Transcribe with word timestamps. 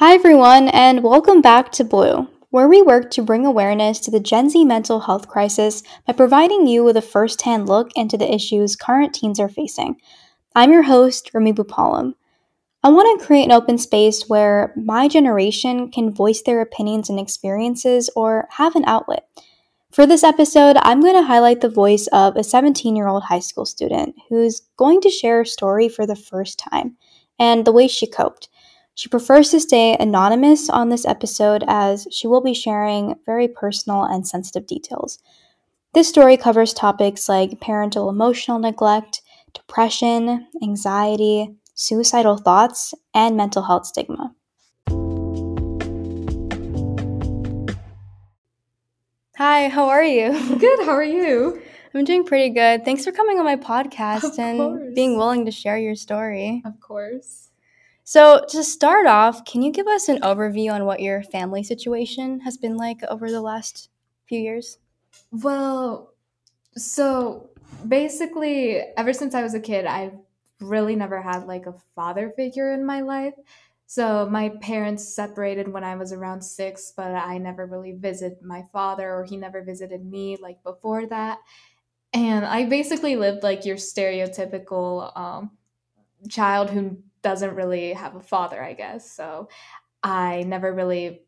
Hi, 0.00 0.14
everyone, 0.14 0.68
and 0.68 1.02
welcome 1.02 1.42
back 1.42 1.72
to 1.72 1.84
Blue, 1.84 2.26
where 2.48 2.66
we 2.66 2.80
work 2.80 3.10
to 3.10 3.22
bring 3.22 3.44
awareness 3.44 4.00
to 4.00 4.10
the 4.10 4.18
Gen 4.18 4.48
Z 4.48 4.64
mental 4.64 5.00
health 5.00 5.28
crisis 5.28 5.82
by 6.06 6.14
providing 6.14 6.66
you 6.66 6.82
with 6.82 6.96
a 6.96 7.02
first 7.02 7.42
hand 7.42 7.68
look 7.68 7.90
into 7.94 8.16
the 8.16 8.34
issues 8.34 8.76
current 8.76 9.12
teens 9.12 9.38
are 9.38 9.50
facing. 9.50 9.96
I'm 10.54 10.72
your 10.72 10.84
host, 10.84 11.30
Remy 11.34 11.52
Bupalam. 11.52 12.14
I 12.82 12.88
want 12.88 13.20
to 13.20 13.26
create 13.26 13.44
an 13.44 13.52
open 13.52 13.76
space 13.76 14.26
where 14.26 14.72
my 14.74 15.06
generation 15.06 15.90
can 15.90 16.14
voice 16.14 16.40
their 16.40 16.62
opinions 16.62 17.10
and 17.10 17.20
experiences 17.20 18.08
or 18.16 18.48
have 18.52 18.76
an 18.76 18.86
outlet. 18.86 19.28
For 19.92 20.06
this 20.06 20.24
episode, 20.24 20.78
I'm 20.80 21.02
going 21.02 21.16
to 21.16 21.24
highlight 21.24 21.60
the 21.60 21.68
voice 21.68 22.06
of 22.06 22.36
a 22.36 22.42
17 22.42 22.96
year 22.96 23.06
old 23.06 23.24
high 23.24 23.40
school 23.40 23.66
student 23.66 24.14
who's 24.30 24.62
going 24.78 25.02
to 25.02 25.10
share 25.10 25.42
a 25.42 25.46
story 25.46 25.90
for 25.90 26.06
the 26.06 26.16
first 26.16 26.58
time 26.58 26.96
and 27.38 27.66
the 27.66 27.72
way 27.72 27.86
she 27.86 28.06
coped. 28.06 28.48
She 29.00 29.08
prefers 29.08 29.48
to 29.52 29.60
stay 29.60 29.96
anonymous 29.98 30.68
on 30.68 30.90
this 30.90 31.06
episode 31.06 31.64
as 31.66 32.06
she 32.10 32.26
will 32.26 32.42
be 32.42 32.52
sharing 32.52 33.14
very 33.24 33.48
personal 33.48 34.02
and 34.04 34.28
sensitive 34.28 34.66
details. 34.66 35.18
This 35.94 36.06
story 36.06 36.36
covers 36.36 36.74
topics 36.74 37.26
like 37.26 37.62
parental 37.62 38.10
emotional 38.10 38.58
neglect, 38.58 39.22
depression, 39.54 40.48
anxiety, 40.62 41.48
suicidal 41.72 42.36
thoughts, 42.36 42.92
and 43.14 43.38
mental 43.38 43.62
health 43.62 43.86
stigma. 43.86 44.34
Hi, 49.38 49.70
how 49.70 49.88
are 49.88 50.04
you? 50.04 50.30
Good, 50.58 50.80
how 50.80 50.92
are 50.92 51.02
you? 51.02 51.62
I'm 51.94 52.04
doing 52.04 52.24
pretty 52.24 52.50
good. 52.50 52.84
Thanks 52.84 53.06
for 53.06 53.12
coming 53.12 53.38
on 53.38 53.46
my 53.46 53.56
podcast 53.56 54.24
Of 54.24 54.38
and 54.38 54.58
course. 54.58 54.94
being 54.94 55.16
willing 55.16 55.46
to 55.46 55.50
share 55.50 55.78
your 55.78 55.94
story. 55.94 56.62
Of 56.66 56.78
course. 56.80 57.49
So, 58.10 58.44
to 58.48 58.64
start 58.64 59.06
off, 59.06 59.44
can 59.44 59.62
you 59.62 59.70
give 59.70 59.86
us 59.86 60.08
an 60.08 60.18
overview 60.22 60.72
on 60.72 60.84
what 60.84 60.98
your 60.98 61.22
family 61.22 61.62
situation 61.62 62.40
has 62.40 62.56
been 62.56 62.76
like 62.76 63.04
over 63.04 63.30
the 63.30 63.40
last 63.40 63.88
few 64.26 64.40
years? 64.40 64.78
Well, 65.30 66.12
so 66.76 67.50
basically, 67.86 68.78
ever 68.96 69.12
since 69.12 69.32
I 69.36 69.44
was 69.44 69.54
a 69.54 69.60
kid, 69.60 69.86
I've 69.86 70.18
really 70.60 70.96
never 70.96 71.22
had 71.22 71.46
like 71.46 71.66
a 71.66 71.76
father 71.94 72.32
figure 72.36 72.72
in 72.72 72.84
my 72.84 73.00
life. 73.02 73.34
So 73.86 74.26
my 74.28 74.48
parents 74.60 75.14
separated 75.14 75.72
when 75.72 75.84
I 75.84 75.94
was 75.94 76.12
around 76.12 76.42
six, 76.42 76.92
but 76.96 77.14
I 77.14 77.38
never 77.38 77.64
really 77.64 77.92
visited 77.92 78.42
my 78.42 78.64
father 78.72 79.08
or 79.08 79.22
he 79.24 79.36
never 79.36 79.62
visited 79.62 80.04
me 80.04 80.36
like 80.42 80.60
before 80.64 81.06
that. 81.06 81.38
And 82.12 82.44
I 82.44 82.66
basically 82.66 83.16
lived 83.16 83.44
like 83.44 83.64
your 83.64 83.76
stereotypical 83.76 85.16
um, 85.16 85.52
child 86.28 86.70
who 86.70 86.98
doesn't 87.22 87.54
really 87.54 87.92
have 87.92 88.16
a 88.16 88.20
father, 88.20 88.62
I 88.62 88.74
guess. 88.74 89.10
So 89.10 89.48
I 90.02 90.42
never 90.44 90.72
really 90.72 91.22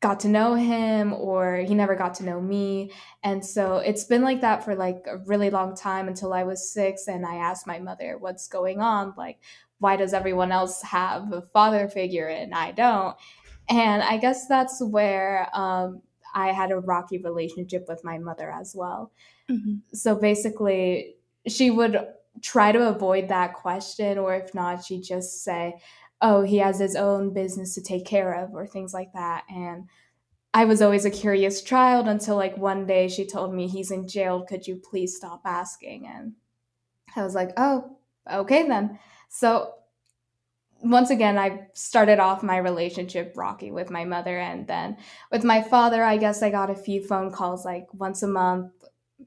got 0.00 0.20
to 0.20 0.28
know 0.28 0.54
him 0.54 1.12
or 1.12 1.56
he 1.56 1.74
never 1.74 1.96
got 1.96 2.14
to 2.14 2.24
know 2.24 2.40
me. 2.40 2.92
And 3.24 3.44
so 3.44 3.78
it's 3.78 4.04
been 4.04 4.22
like 4.22 4.40
that 4.42 4.64
for 4.64 4.74
like 4.76 5.04
a 5.08 5.18
really 5.18 5.50
long 5.50 5.74
time 5.74 6.06
until 6.06 6.32
I 6.32 6.44
was 6.44 6.72
six 6.72 7.08
and 7.08 7.26
I 7.26 7.36
asked 7.36 7.66
my 7.66 7.78
mother, 7.78 8.16
what's 8.18 8.46
going 8.46 8.80
on? 8.80 9.14
Like, 9.16 9.40
why 9.78 9.96
does 9.96 10.14
everyone 10.14 10.52
else 10.52 10.82
have 10.82 11.32
a 11.32 11.42
father 11.52 11.88
figure 11.88 12.28
and 12.28 12.54
I 12.54 12.72
don't? 12.72 13.16
And 13.68 14.02
I 14.02 14.16
guess 14.16 14.46
that's 14.46 14.82
where 14.82 15.48
um, 15.52 16.02
I 16.34 16.52
had 16.52 16.70
a 16.70 16.78
rocky 16.78 17.18
relationship 17.18 17.86
with 17.88 18.04
my 18.04 18.18
mother 18.18 18.50
as 18.50 18.74
well. 18.76 19.12
Mm-hmm. 19.50 19.94
So 19.94 20.14
basically, 20.14 21.16
she 21.46 21.70
would 21.70 21.98
try 22.42 22.72
to 22.72 22.88
avoid 22.88 23.28
that 23.28 23.54
question, 23.54 24.18
or 24.18 24.34
if 24.34 24.54
not, 24.54 24.84
she'd 24.84 25.02
just 25.02 25.42
say, 25.42 25.74
Oh, 26.20 26.42
he 26.42 26.58
has 26.58 26.80
his 26.80 26.96
own 26.96 27.32
business 27.32 27.74
to 27.74 27.82
take 27.82 28.04
care 28.04 28.32
of, 28.32 28.54
or 28.54 28.66
things 28.66 28.92
like 28.92 29.12
that. 29.12 29.44
And 29.48 29.88
I 30.52 30.64
was 30.64 30.82
always 30.82 31.04
a 31.04 31.10
curious 31.10 31.62
child 31.62 32.08
until 32.08 32.36
like 32.36 32.56
one 32.56 32.86
day 32.86 33.08
she 33.08 33.26
told 33.26 33.54
me 33.54 33.68
he's 33.68 33.90
in 33.90 34.08
jail. 34.08 34.44
Could 34.44 34.66
you 34.66 34.76
please 34.76 35.16
stop 35.16 35.42
asking? 35.44 36.06
And 36.06 36.32
I 37.14 37.22
was 37.22 37.34
like, 37.34 37.50
Oh, 37.56 37.98
okay 38.30 38.66
then. 38.66 38.98
So 39.28 39.74
once 40.82 41.10
again, 41.10 41.38
I 41.38 41.66
started 41.74 42.20
off 42.20 42.42
my 42.42 42.56
relationship 42.56 43.34
rocky 43.36 43.70
with 43.70 43.90
my 43.90 44.04
mother. 44.04 44.38
And 44.38 44.66
then 44.66 44.96
with 45.30 45.44
my 45.44 45.60
father, 45.62 46.04
I 46.04 46.16
guess 46.16 46.42
I 46.42 46.50
got 46.50 46.70
a 46.70 46.74
few 46.74 47.02
phone 47.02 47.32
calls 47.32 47.64
like 47.64 47.86
once 47.92 48.22
a 48.22 48.28
month 48.28 48.72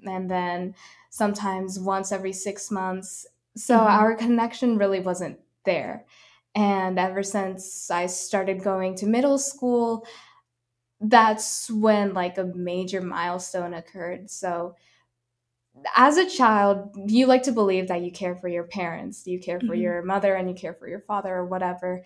and 0.06 0.30
then 0.30 0.76
sometimes 1.10 1.80
once 1.80 2.12
every 2.12 2.34
six 2.34 2.72
months. 2.72 3.26
So 3.56 3.78
Mhm. 3.78 3.86
our 3.86 4.16
connection 4.16 4.78
really 4.78 5.00
wasn't 5.00 5.40
there. 5.66 6.06
And 6.56 7.00
ever 7.00 7.24
since 7.24 7.90
I 7.92 8.08
started 8.08 8.64
going 8.64 8.96
to 8.96 9.06
middle 9.08 9.38
school, 9.38 10.06
that's 11.02 11.70
when 11.72 12.14
like 12.14 12.38
a 12.38 12.46
major 12.46 13.02
milestone 13.02 13.74
occurred. 13.74 14.30
So 14.30 14.76
as 15.96 16.18
a 16.18 16.30
child, 16.30 16.96
you 17.10 17.26
like 17.28 17.44
to 17.44 17.52
believe 17.52 17.88
that 17.88 18.02
you 18.02 18.12
care 18.12 18.36
for 18.36 18.48
your 18.48 18.64
parents, 18.66 19.26
you 19.26 19.40
care 19.40 19.60
for 19.62 19.76
Mhm. 19.76 19.82
your 19.82 20.02
mother 20.04 20.36
and 20.36 20.50
you 20.50 20.56
care 20.56 20.74
for 20.74 20.88
your 20.88 21.00
father 21.02 21.34
or 21.36 21.46
whatever. 21.46 22.04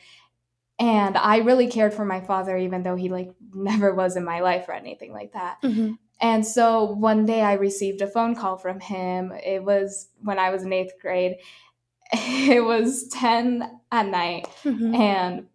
And 0.79 1.17
I 1.17 1.37
really 1.39 1.67
cared 1.67 1.93
for 1.93 2.05
my 2.05 2.21
father 2.21 2.57
even 2.57 2.83
though 2.83 2.95
he 2.95 3.09
like 3.09 3.31
never 3.53 3.93
was 3.93 4.17
in 4.17 4.25
my 4.25 4.41
life 4.41 4.69
or 4.69 4.73
anything 4.73 5.13
like 5.13 5.33
that. 5.33 5.59
Mm-hmm. 5.63 5.93
And 6.21 6.45
so 6.45 6.83
one 6.85 7.25
day 7.25 7.41
I 7.41 7.53
received 7.53 8.01
a 8.01 8.07
phone 8.07 8.35
call 8.35 8.57
from 8.57 8.79
him. 8.79 9.31
It 9.45 9.63
was 9.63 10.07
when 10.21 10.39
I 10.39 10.49
was 10.49 10.63
in 10.63 10.69
8th 10.69 10.97
grade. 11.01 11.35
It 12.13 12.63
was 12.63 13.07
10 13.09 13.69
at 13.91 14.07
night 14.07 14.47
Mm-hmm. 14.63 14.95
and 14.95 15.47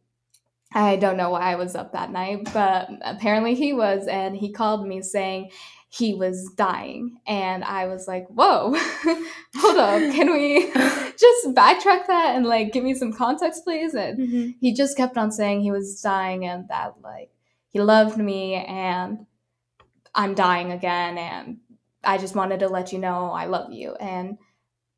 I 0.73 0.97
don't 0.97 1.17
know 1.17 1.31
why 1.31 1.41
I 1.53 1.57
was 1.57 1.75
up 1.75 1.93
that 1.95 2.13
night, 2.13 2.49
but 2.55 2.89
apparently 3.03 3.55
he 3.57 3.73
was, 3.73 4.07
and 4.07 4.37
he 4.37 4.53
called 4.53 4.87
me 4.87 5.03
saying 5.03 5.51
he 5.89 6.15
was 6.15 6.49
dying. 6.57 7.19
And 7.27 7.65
I 7.65 7.87
was 7.87 8.07
like, 8.07 8.29
whoa, 8.29 8.77
hold 9.57 9.77
up, 9.79 10.15
can 10.15 10.33
we 10.33 10.71
just 10.73 11.49
backtrack 11.57 12.07
that 12.07 12.35
and 12.37 12.47
like 12.47 12.73
give 12.73 12.85
me 12.85 12.95
some 12.95 13.13
context, 13.13 13.65
please? 13.65 13.95
And 13.95 14.19
Mm-hmm. 14.19 14.51
he 14.61 14.73
just 14.73 14.97
kept 14.97 15.17
on 15.19 15.33
saying 15.33 15.63
he 15.63 15.73
was 15.73 16.01
dying 16.01 16.45
and 16.47 16.69
that 16.69 16.95
like 17.03 17.31
he 17.71 17.81
loved 17.81 18.17
me 18.19 18.55
and 18.55 19.27
I'm 20.15 20.35
dying 20.35 20.73
again 20.73 21.19
and 21.19 21.59
I 22.03 22.19
just 22.19 22.35
wanted 22.35 22.61
to 22.61 22.69
let 22.69 22.93
you 22.93 22.99
know 22.99 23.31
I 23.31 23.47
love 23.47 23.73
you. 23.73 23.95
And 23.95 24.39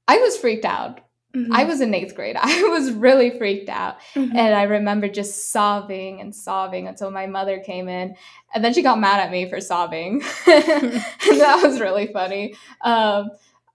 I 0.09 0.19
was 0.19 0.37
freaked 0.37 0.65
out. 0.65 1.01
Mm-hmm. 1.35 1.53
I 1.53 1.65
was 1.65 1.81
in 1.81 1.95
eighth 1.95 2.15
grade. 2.15 2.37
I 2.41 2.63
was 2.65 2.93
really 2.93 3.37
freaked 3.39 3.69
out. 3.69 3.97
Mhm. 4.15 4.35
And 4.35 4.55
I 4.55 4.65
remember 4.65 5.09
just 5.09 5.51
sobbing 5.51 6.21
and 6.21 6.35
sobbing 6.35 6.89
until 6.89 7.11
my 7.11 7.27
mother 7.27 7.59
came 7.59 7.89
in. 7.89 8.17
And 8.55 8.65
then 8.65 8.75
she 8.75 8.83
got 8.83 9.01
mad 9.01 9.21
at 9.21 9.31
me 9.31 9.49
for 9.49 9.61
sobbing. 9.61 10.23
and 10.47 10.93
that 11.41 11.61
was 11.63 11.81
really 11.81 12.09
funny. 12.09 12.55
Um, 12.83 13.31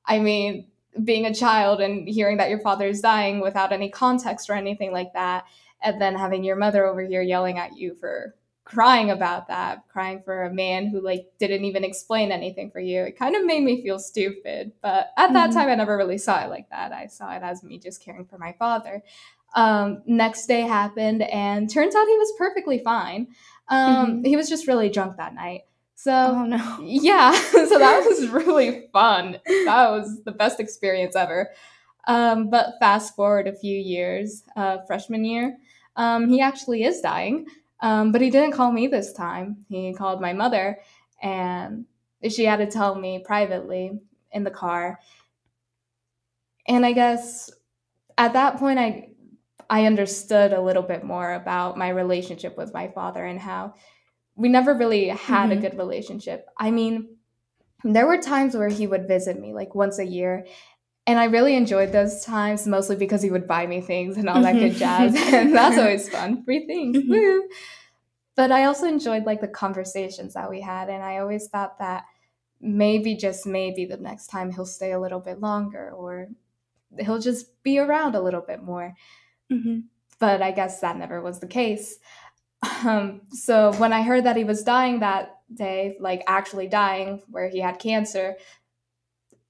I 0.06 0.20
mean, 0.20 0.68
being 1.04 1.26
a 1.26 1.34
child 1.34 1.82
and 1.82 2.08
hearing 2.08 2.38
that 2.38 2.50
your 2.50 2.60
father 2.60 2.88
is 2.88 3.02
dying 3.02 3.40
without 3.40 3.72
any 3.72 3.90
context 3.90 4.50
or 4.50 4.54
anything 4.54 4.92
like 4.92 5.14
that, 5.14 5.46
and 5.84 6.02
then 6.02 6.16
having 6.16 6.44
your 6.44 6.56
mother 6.56 6.86
over 6.86 7.02
here 7.02 7.22
yelling 7.22 7.60
at 7.60 7.78
you 7.78 7.96
for 8.00 8.36
crying 8.68 9.10
about 9.12 9.48
that, 9.48 9.88
crying 9.88 10.22
for 10.26 10.44
a 10.44 10.54
man 10.54 10.88
who 10.88 11.00
like 11.00 11.26
didn't 11.40 11.64
even 11.64 11.86
explain 11.86 12.32
anything 12.34 12.70
for 12.70 12.82
you. 12.82 13.04
It 13.04 13.18
kind 13.18 13.36
of 13.36 13.46
made 13.46 13.64
me 13.64 13.82
feel 13.82 13.98
stupid, 13.98 14.74
but 14.82 15.12
at 15.16 15.32
that 15.34 15.52
Mhm. 15.52 15.54
time 15.54 15.70
I 15.70 15.76
never 15.76 15.96
really 15.96 16.18
saw 16.18 16.44
it 16.44 16.50
like 16.50 16.70
that. 16.70 16.92
I 16.92 17.08
saw 17.08 17.32
it 17.34 17.44
as 17.44 17.64
me 17.64 17.80
just 17.80 18.04
caring 18.04 18.26
for 18.26 18.38
my 18.38 18.52
father. 18.60 19.04
Um, 19.56 20.04
next 20.06 20.48
day 20.48 20.62
happened, 20.62 21.22
and 21.24 21.70
turns 21.70 21.96
out 21.96 22.06
he 22.08 22.18
was 22.18 22.34
perfectly 22.38 22.80
fine. 22.80 23.28
Um, 23.70 24.22
Mhm. 24.22 24.28
He 24.28 24.36
was 24.36 24.50
just 24.50 24.68
really 24.68 24.90
drunk 24.90 25.16
that 25.16 25.34
night. 25.34 25.62
So 25.96 26.12
oh 26.14 26.46
no. 26.46 26.78
yeah, 26.82 27.32
so 27.52 27.80
that 27.80 28.06
was 28.06 28.28
really 28.30 28.88
fun. 28.92 29.40
That 29.66 29.90
was 29.92 30.22
the 30.26 30.32
best 30.34 30.60
experience 30.60 31.16
ever. 31.16 31.52
Um, 32.06 32.50
but 32.50 32.76
fast 32.80 33.16
forward 33.16 33.48
a 33.48 33.54
few 33.56 33.78
years, 33.78 34.44
uh, 34.56 34.80
freshman 34.88 35.26
year, 35.26 35.58
um, 35.96 36.30
he 36.30 36.40
actually 36.42 36.84
is 36.84 37.02
dying. 37.02 37.48
Um, 37.80 38.12
but 38.12 38.22
he 38.22 38.30
didn't 38.30 38.54
call 38.54 38.72
me 38.72 38.88
this 38.88 39.14
time. 39.14 39.66
He 39.70 39.94
called 39.94 40.22
my 40.22 40.34
mother, 40.34 40.80
and 41.22 41.86
she 42.30 42.46
had 42.46 42.58
to 42.58 42.68
tell 42.68 42.96
me 42.96 43.20
privately 43.20 44.00
in 44.32 44.44
the 44.44 44.52
car. 44.52 45.00
And 46.68 46.86
I 46.86 46.92
guess 46.92 47.50
at 48.18 48.34
that 48.34 48.58
point, 48.58 48.80
I 48.80 49.10
I 49.70 49.86
understood 49.86 50.54
a 50.54 50.62
little 50.62 50.84
bit 50.84 51.04
more 51.04 51.34
about 51.34 51.78
my 51.78 51.90
relationship 51.90 52.58
with 52.58 52.74
my 52.74 52.90
father 52.90 53.26
and 53.26 53.40
how 53.40 53.74
we 54.36 54.50
never 54.50 54.74
really 54.76 55.10
had 55.10 55.50
Mhm. 55.50 55.54
a 55.54 55.56
good 55.58 55.78
relationship. 55.78 56.48
I 56.58 56.72
mean, 56.72 57.18
there 57.84 58.08
were 58.08 58.18
times 58.22 58.56
where 58.58 58.70
he 58.70 58.88
would 58.88 59.08
visit 59.08 59.40
me 59.40 59.54
like 59.54 59.76
once 59.76 60.00
a 60.00 60.06
year, 60.06 60.46
and 61.08 61.18
I 61.18 61.26
really 61.26 61.56
enjoyed 61.56 61.92
those 61.92 62.24
times 62.24 62.68
mostly 62.68 62.96
because 62.98 63.22
he 63.24 63.32
would 63.32 63.48
buy 63.48 63.66
me 63.66 63.82
things 63.82 64.18
and 64.18 64.30
all 64.30 64.42
that 64.42 64.54
good 64.54 64.74
Mhm. 64.74 64.78
jazz, 64.78 65.16
and 65.34 65.56
that's 65.56 65.78
always 65.84 66.08
fun. 66.10 66.44
Free 66.44 66.68
things, 66.68 66.98
Mhm. 66.98 67.10
woo! 67.10 67.50
But 68.36 68.52
I 68.52 68.66
also 68.66 68.86
enjoyed 68.86 69.26
like 69.26 69.42
the 69.42 69.48
conversations 69.48 70.36
that 70.36 70.50
we 70.50 70.62
had, 70.62 70.90
and 70.90 71.02
I 71.02 71.18
always 71.18 71.48
thought 71.48 71.80
that 71.80 72.04
maybe 72.62 73.16
just 73.16 73.46
maybe 73.48 73.86
the 73.86 73.98
next 73.98 74.28
time 74.28 74.52
he'll 74.52 74.66
stay 74.66 74.92
a 74.92 75.00
little 75.00 75.20
bit 75.20 75.40
longer 75.40 75.92
or 75.92 76.28
he'll 77.00 77.20
just 77.20 77.62
be 77.64 77.78
around 77.80 78.16
a 78.16 78.22
little 78.22 78.42
bit 78.42 78.62
more 78.64 78.94
Mm-hmm. 79.52 79.80
but 80.20 80.42
I 80.42 80.52
guess 80.52 80.80
that 80.82 80.98
never 80.98 81.22
was 81.22 81.40
the 81.40 81.48
case. 81.48 82.00
Um, 82.84 83.22
so 83.30 83.72
when 83.74 83.94
I 83.94 84.02
heard 84.02 84.24
that 84.26 84.36
he 84.36 84.44
was 84.44 84.64
dying 84.64 85.00
that 85.02 85.36
day, 85.54 85.96
like 86.00 86.24
actually 86.28 86.68
dying, 86.68 87.22
where 87.30 87.48
he 87.50 87.60
had 87.60 87.78
cancer, 87.80 88.36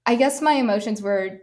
I 0.05 0.15
guess 0.15 0.41
my 0.41 0.53
emotions 0.53 1.01
were 1.01 1.39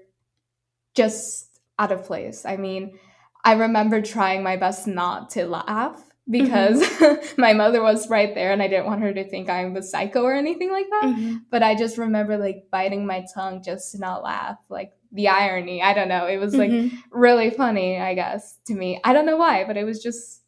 just 0.94 1.60
out 1.78 1.92
of 1.92 2.04
place. 2.04 2.44
I 2.44 2.56
mean, 2.56 2.98
I 3.44 3.54
remember 3.54 4.00
trying 4.00 4.42
my 4.42 4.56
best 4.56 4.86
not 4.86 5.30
to 5.30 5.46
laugh 5.46 6.02
because 6.28 6.82
mm-hmm. 6.82 7.40
my 7.40 7.52
mother 7.52 7.82
was 7.82 8.08
right 8.08 8.34
there 8.34 8.52
and 8.52 8.62
I 8.62 8.68
didn't 8.68 8.86
want 8.86 9.02
her 9.02 9.12
to 9.12 9.28
think 9.28 9.50
I'm 9.50 9.76
a 9.76 9.82
psycho 9.82 10.22
or 10.22 10.32
anything 10.32 10.72
like 10.72 10.86
that. 10.88 11.04
Mm-hmm. 11.04 11.36
But 11.50 11.62
I 11.62 11.74
just 11.74 11.98
remember 11.98 12.38
like 12.38 12.68
biting 12.70 13.06
my 13.06 13.26
tongue 13.34 13.62
just 13.62 13.92
to 13.92 13.98
not 13.98 14.22
laugh. 14.22 14.58
Like 14.68 14.92
the 15.12 15.28
irony, 15.28 15.82
I 15.82 15.92
don't 15.92 16.08
know. 16.08 16.26
It 16.26 16.38
was 16.38 16.54
like 16.54 16.70
mm-hmm. 16.70 16.96
really 17.10 17.50
funny, 17.50 17.98
I 17.98 18.14
guess, 18.14 18.58
to 18.66 18.74
me. 18.74 19.00
I 19.04 19.12
don't 19.12 19.26
know 19.26 19.36
why, 19.36 19.64
but 19.64 19.76
it 19.76 19.84
was 19.84 20.02
just 20.02 20.42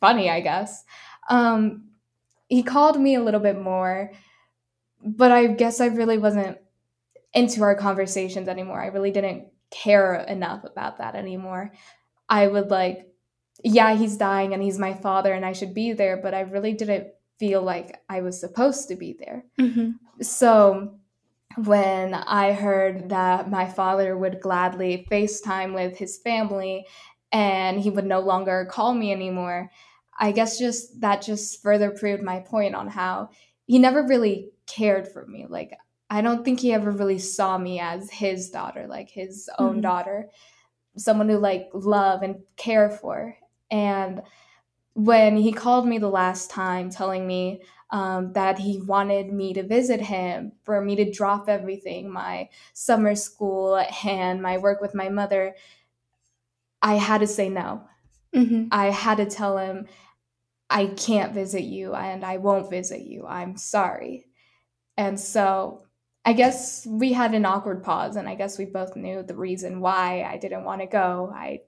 funny, 0.00 0.28
I 0.28 0.40
guess. 0.40 0.84
Um, 1.28 1.90
he 2.48 2.64
called 2.64 3.00
me 3.00 3.14
a 3.14 3.22
little 3.22 3.40
bit 3.40 3.58
more, 3.58 4.10
but 5.04 5.30
I 5.30 5.46
guess 5.46 5.80
I 5.80 5.86
really 5.86 6.18
wasn't 6.18 6.58
into 7.32 7.62
our 7.62 7.76
conversations 7.76 8.48
anymore. 8.48 8.82
I 8.82 8.88
really 8.88 9.12
didn't 9.12 9.46
care 9.70 10.14
enough 10.14 10.64
about 10.64 10.98
that 10.98 11.14
anymore. 11.14 11.72
I 12.28 12.46
would 12.46 12.70
like 12.70 13.06
yeah, 13.62 13.94
he's 13.94 14.16
dying 14.16 14.54
and 14.54 14.62
he's 14.62 14.78
my 14.78 14.94
father 14.94 15.32
and 15.32 15.44
I 15.44 15.52
should 15.52 15.74
be 15.74 15.92
there, 15.92 16.16
but 16.16 16.34
I 16.34 16.40
really 16.40 16.72
didn't 16.72 17.08
feel 17.38 17.62
like 17.62 18.00
I 18.08 18.20
was 18.20 18.40
supposed 18.40 18.88
to 18.88 18.96
be 18.96 19.16
there. 19.18 19.44
Mm-hmm. 19.58 19.90
So 20.22 20.98
when 21.64 22.14
I 22.14 22.52
heard 22.52 23.08
that 23.08 23.50
my 23.50 23.66
father 23.66 24.16
would 24.16 24.40
gladly 24.40 25.06
FaceTime 25.10 25.74
with 25.74 25.96
his 25.98 26.18
family 26.18 26.86
and 27.32 27.80
he 27.80 27.90
would 27.90 28.06
no 28.06 28.20
longer 28.20 28.68
call 28.70 28.94
me 28.94 29.12
anymore, 29.12 29.70
I 30.18 30.32
guess 30.32 30.58
just 30.58 31.00
that 31.00 31.22
just 31.22 31.62
further 31.62 31.90
proved 31.90 32.22
my 32.22 32.40
point 32.40 32.74
on 32.74 32.88
how 32.88 33.30
he 33.66 33.78
never 33.78 34.06
really 34.06 34.50
cared 34.66 35.08
for 35.08 35.26
me. 35.26 35.46
Like, 35.48 35.72
I 36.10 36.22
don't 36.22 36.44
think 36.44 36.58
he 36.58 36.72
ever 36.72 36.90
really 36.90 37.20
saw 37.20 37.56
me 37.56 37.78
as 37.78 38.10
his 38.10 38.50
daughter, 38.50 38.86
like 38.88 39.08
his 39.08 39.48
own 39.58 39.74
mm-hmm. 39.74 39.80
daughter, 39.82 40.28
someone 40.96 41.28
who 41.28 41.38
like 41.38 41.70
love 41.72 42.22
and 42.22 42.40
care 42.56 42.90
for. 42.90 43.36
And 43.70 44.22
when 44.94 45.36
he 45.36 45.52
called 45.52 45.86
me 45.86 45.98
the 45.98 46.08
last 46.08 46.50
time 46.50 46.90
telling 46.90 47.26
me 47.26 47.62
um, 47.90 48.32
that 48.32 48.58
he 48.58 48.80
wanted 48.80 49.32
me 49.32 49.54
to 49.54 49.62
visit 49.62 50.00
him, 50.00 50.52
for 50.64 50.80
me 50.80 50.96
to 50.96 51.10
drop 51.10 51.48
everything 51.48 52.10
my 52.10 52.48
summer 52.72 53.14
school 53.14 53.80
and 54.04 54.42
my 54.42 54.58
work 54.58 54.80
with 54.80 54.96
my 54.96 55.08
mother, 55.08 55.54
I 56.82 56.94
had 56.94 57.18
to 57.18 57.26
say 57.28 57.48
no. 57.48 57.84
Mm-hmm. 58.34 58.68
I 58.72 58.86
had 58.86 59.18
to 59.18 59.26
tell 59.26 59.58
him, 59.58 59.86
I 60.68 60.86
can't 60.86 61.34
visit 61.34 61.62
you 61.62 61.94
and 61.94 62.24
I 62.24 62.38
won't 62.38 62.70
visit 62.70 63.02
you. 63.02 63.26
I'm 63.26 63.56
sorry. 63.56 64.26
And 64.96 65.18
so 65.18 65.84
I 66.24 66.32
guess 66.34 66.86
we 66.86 67.12
had 67.12 67.34
an 67.34 67.46
awkward 67.46 67.82
pause, 67.82 68.16
and 68.16 68.28
I 68.28 68.34
guess 68.34 68.58
we 68.58 68.66
both 68.66 68.94
knew 68.94 69.22
the 69.22 69.36
reason 69.36 69.80
why 69.80 70.22
I 70.22 70.36
didn't 70.36 70.64
want 70.64 70.80
to 70.82 70.86
go. 70.86 71.32
I 71.34 71.60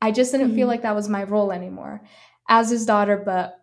I 0.00 0.12
just 0.12 0.32
didn't 0.32 0.48
mm-hmm. 0.48 0.56
feel 0.56 0.68
like 0.68 0.82
that 0.82 0.94
was 0.94 1.08
my 1.08 1.24
role 1.24 1.52
anymore 1.52 2.02
as 2.48 2.70
his 2.70 2.86
daughter, 2.86 3.16
but 3.16 3.62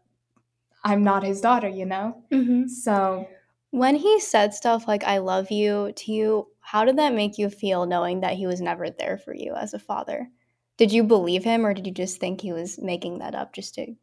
I'm 0.84 1.04
not 1.04 1.24
his 1.24 1.42
daughter, 1.42 1.70
you 1.70 1.86
know? 1.86 2.24
Mm-hmm. 2.32 2.68
So. 2.68 3.28
When 3.72 3.96
he 3.96 4.20
said 4.20 4.54
stuff 4.54 4.88
like, 4.88 5.04
I 5.04 5.18
love 5.18 5.50
you 5.50 5.94
to 5.96 6.12
you, 6.12 6.48
how 6.60 6.86
did 6.86 6.98
that 6.98 7.14
make 7.14 7.38
you 7.38 7.50
feel 7.50 7.86
knowing 7.86 8.22
that 8.22 8.34
he 8.34 8.46
was 8.46 8.62
never 8.62 8.90
there 8.90 9.18
for 9.18 9.34
you 9.34 9.56
as 9.56 9.74
a 9.74 9.80
father? 9.80 10.30
Did 10.78 10.92
you 10.92 11.04
believe 11.04 11.44
him 11.44 11.66
or 11.66 11.74
did 11.74 11.88
you 11.88 11.94
just 11.94 12.20
think 12.20 12.42
he 12.42 12.54
was 12.54 12.80
making 12.80 13.20
that 13.20 13.34
up 13.36 13.54
just 13.54 13.76
to 13.76 13.96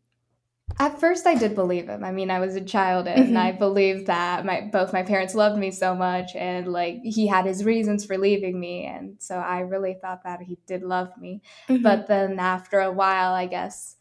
at 0.79 1.01
first, 1.01 1.27
I 1.27 1.35
did 1.35 1.55
believe 1.55 1.89
him. 1.89 2.05
I 2.05 2.13
mean, 2.13 2.31
I 2.31 2.41
was 2.41 2.57
a 2.57 2.61
child, 2.61 3.07
and 3.07 3.29
mm-hmm. 3.29 3.37
I 3.37 3.53
believed 3.53 4.07
that 4.07 4.45
my 4.45 4.63
both 4.63 4.93
my 4.93 5.03
parents 5.03 5.35
loved 5.35 5.59
me 5.59 5.71
so 5.71 5.95
much, 5.95 6.35
and 6.35 6.67
like 6.69 7.01
he 7.03 7.27
had 7.27 7.47
his 7.47 7.65
reasons 7.65 8.05
for 8.05 8.17
leaving 8.17 8.59
me, 8.59 8.87
and 8.87 9.17
so 9.19 9.37
I 9.37 9.61
really 9.61 9.97
thought 10.01 10.25
that 10.25 10.43
he 10.43 10.59
did 10.67 10.83
love 10.83 11.17
me. 11.19 11.43
Mm-hmm. 11.69 11.83
But 11.83 12.07
then 12.07 12.39
after 12.39 12.81
a 12.81 12.93
while, 12.93 13.33
I 13.33 13.47
guess 13.47 13.97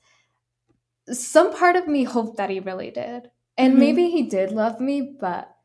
some 1.12 1.54
part 1.54 1.76
of 1.76 1.88
me 1.88 2.04
hoped 2.04 2.38
that 2.38 2.50
he 2.50 2.60
really 2.60 2.92
did, 2.92 3.30
and 3.58 3.74
mm-hmm. 3.74 3.80
maybe 3.80 4.10
he 4.10 4.24
did 4.24 4.52
love 4.52 4.80
me, 4.80 5.16
but 5.20 5.56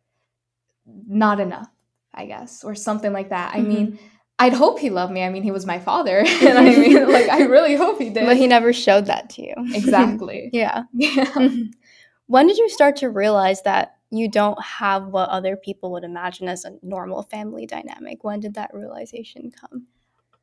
not 0.87 1.41
enough, 1.41 1.71
I 2.13 2.27
guess, 2.27 2.65
or 2.65 2.75
something 2.75 3.13
like 3.13 3.31
that. 3.31 3.55
I 3.55 3.61
mean 3.61 3.87
mm-hmm. 3.93 4.07
I'd 4.39 4.53
hope 4.53 4.79
he 4.79 4.91
loved 4.91 5.13
me. 5.13 5.23
I 5.23 5.31
mean, 5.31 5.43
he 5.43 5.51
was 5.51 5.67
my 5.67 5.79
father. 5.79 6.19
and 6.43 6.59
I 6.59 6.65
mean, 6.65 7.09
like, 7.11 7.29
I 7.29 7.43
really 7.43 7.77
hope 7.77 7.99
he 7.99 8.11
did. 8.11 8.27
But 8.27 8.37
he 8.37 8.47
never 8.47 8.73
showed 8.73 9.07
that 9.07 9.31
to 9.31 9.43
you. 9.43 9.55
Exactly. 9.75 10.51
yeah. 10.53 10.85
Yeah. 10.93 11.25
Mm-hmm. 11.25 11.71
When 12.27 12.47
did 12.47 12.59
you 12.59 12.69
start 12.69 12.97
to 12.97 13.11
realize 13.11 13.63
that 13.63 13.97
you 14.11 14.31
don't 14.31 14.61
have 14.63 15.09
what 15.09 15.29
other 15.29 15.57
people 15.57 15.93
would 15.93 16.05
imagine 16.05 16.49
as 16.49 16.65
a 16.65 16.73
normal 16.83 17.23
family 17.23 17.67
dynamic? 17.67 18.25
When 18.25 18.41
did 18.41 18.55
that 18.55 18.73
realization 18.73 19.53
come? 19.53 19.87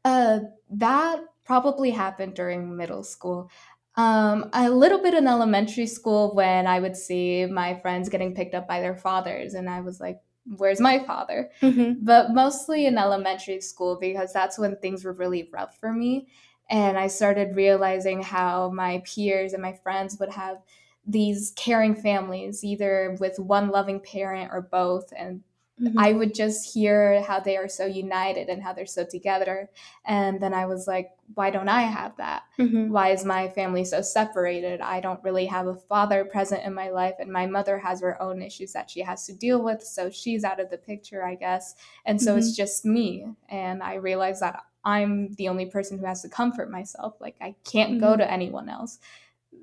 Uh, 0.06 0.40
that 0.70 1.22
probably 1.44 1.92
happened 1.92 2.36
during 2.36 2.76
middle 2.76 3.04
school. 3.04 3.50
Um, 3.96 4.50
a 4.54 4.70
little 4.70 5.02
bit 5.02 5.14
in 5.14 5.28
elementary 5.28 5.88
school 5.88 6.34
when 6.34 6.66
I 6.66 6.80
would 6.80 6.96
see 6.96 7.46
my 7.46 7.80
friends 7.80 8.10
getting 8.10 8.34
picked 8.34 8.56
up 8.56 8.68
by 8.68 8.80
their 8.80 8.96
fathers, 8.96 9.54
and 9.54 9.70
I 9.70 9.82
was 9.82 10.00
like, 10.00 10.20
where's 10.58 10.80
my 10.80 11.00
father? 11.00 11.52
Mm-hmm. 11.62 12.04
But 12.04 12.32
mostly 12.32 12.86
in 12.86 12.98
elementary 12.98 13.62
school 13.62 13.98
because 14.00 14.34
that's 14.34 14.58
when 14.58 14.76
things 14.78 15.04
were 15.04 15.14
really 15.14 15.50
rough 15.52 15.78
for 15.80 15.92
me. 15.92 16.28
And 16.70 16.98
I 16.98 17.08
started 17.08 17.56
realizing 17.56 18.22
how 18.22 18.70
my 18.70 19.04
peers 19.06 19.54
and 19.54 19.62
my 19.62 19.74
friends 19.74 20.18
would 20.20 20.32
have 20.32 20.58
these 21.06 21.54
caring 21.56 21.96
families, 21.96 22.64
either 22.64 23.18
with 23.20 23.40
one 23.40 23.70
loving 23.70 24.00
parent 24.00 24.52
or 24.54 24.62
both. 24.62 25.12
And 25.18 25.42
Mm-hmm. 25.82 25.98
I 25.98 26.14
would 26.14 26.36
just 26.36 26.74
hear 26.74 27.22
how 27.24 27.40
they 27.40 27.58
are 27.58 27.68
so 27.68 27.86
united 27.86 28.50
and 28.50 28.62
how 28.62 28.72
they're 28.72 28.86
so 28.86 29.04
together. 29.04 29.70
And 30.06 30.40
then 30.40 30.54
I 30.54 30.68
was 30.68 30.88
like, 30.88 31.12
why 31.34 31.50
don't 31.50 31.70
I 31.70 31.82
have 31.82 32.16
that? 32.18 32.44
Mm-hmm. 32.60 32.92
Why 32.92 33.10
is 33.10 33.26
my 33.26 33.50
family 33.50 33.84
so 33.84 34.02
separated? 34.02 34.82
I 34.82 35.00
don't 35.00 35.24
really 35.24 35.46
have 35.48 35.68
a 35.68 35.76
father 35.76 36.24
present 36.24 36.64
in 36.64 36.74
my 36.74 36.90
life, 36.90 37.16
and 37.20 37.32
my 37.32 37.48
mother 37.48 37.80
has 37.80 38.02
her 38.02 38.22
own 38.22 38.42
issues 38.42 38.74
that 38.74 38.90
she 38.90 39.02
has 39.02 39.26
to 39.26 39.34
deal 39.34 39.64
with. 39.64 39.82
So 39.82 40.10
she's 40.10 40.44
out 40.44 40.60
of 40.60 40.70
the 40.70 40.78
picture, 40.78 41.26
I 41.26 41.36
guess. 41.36 41.76
And 42.06 42.22
so 42.22 42.32
mm-hmm. 42.32 42.40
it's 42.40 42.56
just 42.56 42.86
me. 42.86 43.26
And 43.50 43.82
I 43.82 43.96
realized 43.96 44.42
that 44.42 44.64
I'm 44.84 45.34
the 45.34 45.48
only 45.48 45.66
person 45.68 45.98
who 45.98 46.06
has 46.06 46.22
to 46.24 46.30
comfort 46.30 46.70
myself. 46.70 47.16
Like, 47.20 47.36
I 47.42 47.56
can't 47.64 48.00
go 48.00 48.10
mm-hmm. 48.10 48.20
to 48.20 48.32
anyone 48.32 48.70
else. 48.70 49.00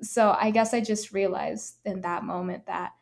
So 0.02 0.36
I 0.38 0.50
guess 0.50 0.74
I 0.74 0.80
just 0.80 1.12
realized 1.12 1.76
in 1.84 2.02
that 2.02 2.24
moment 2.24 2.66
that 2.66 2.92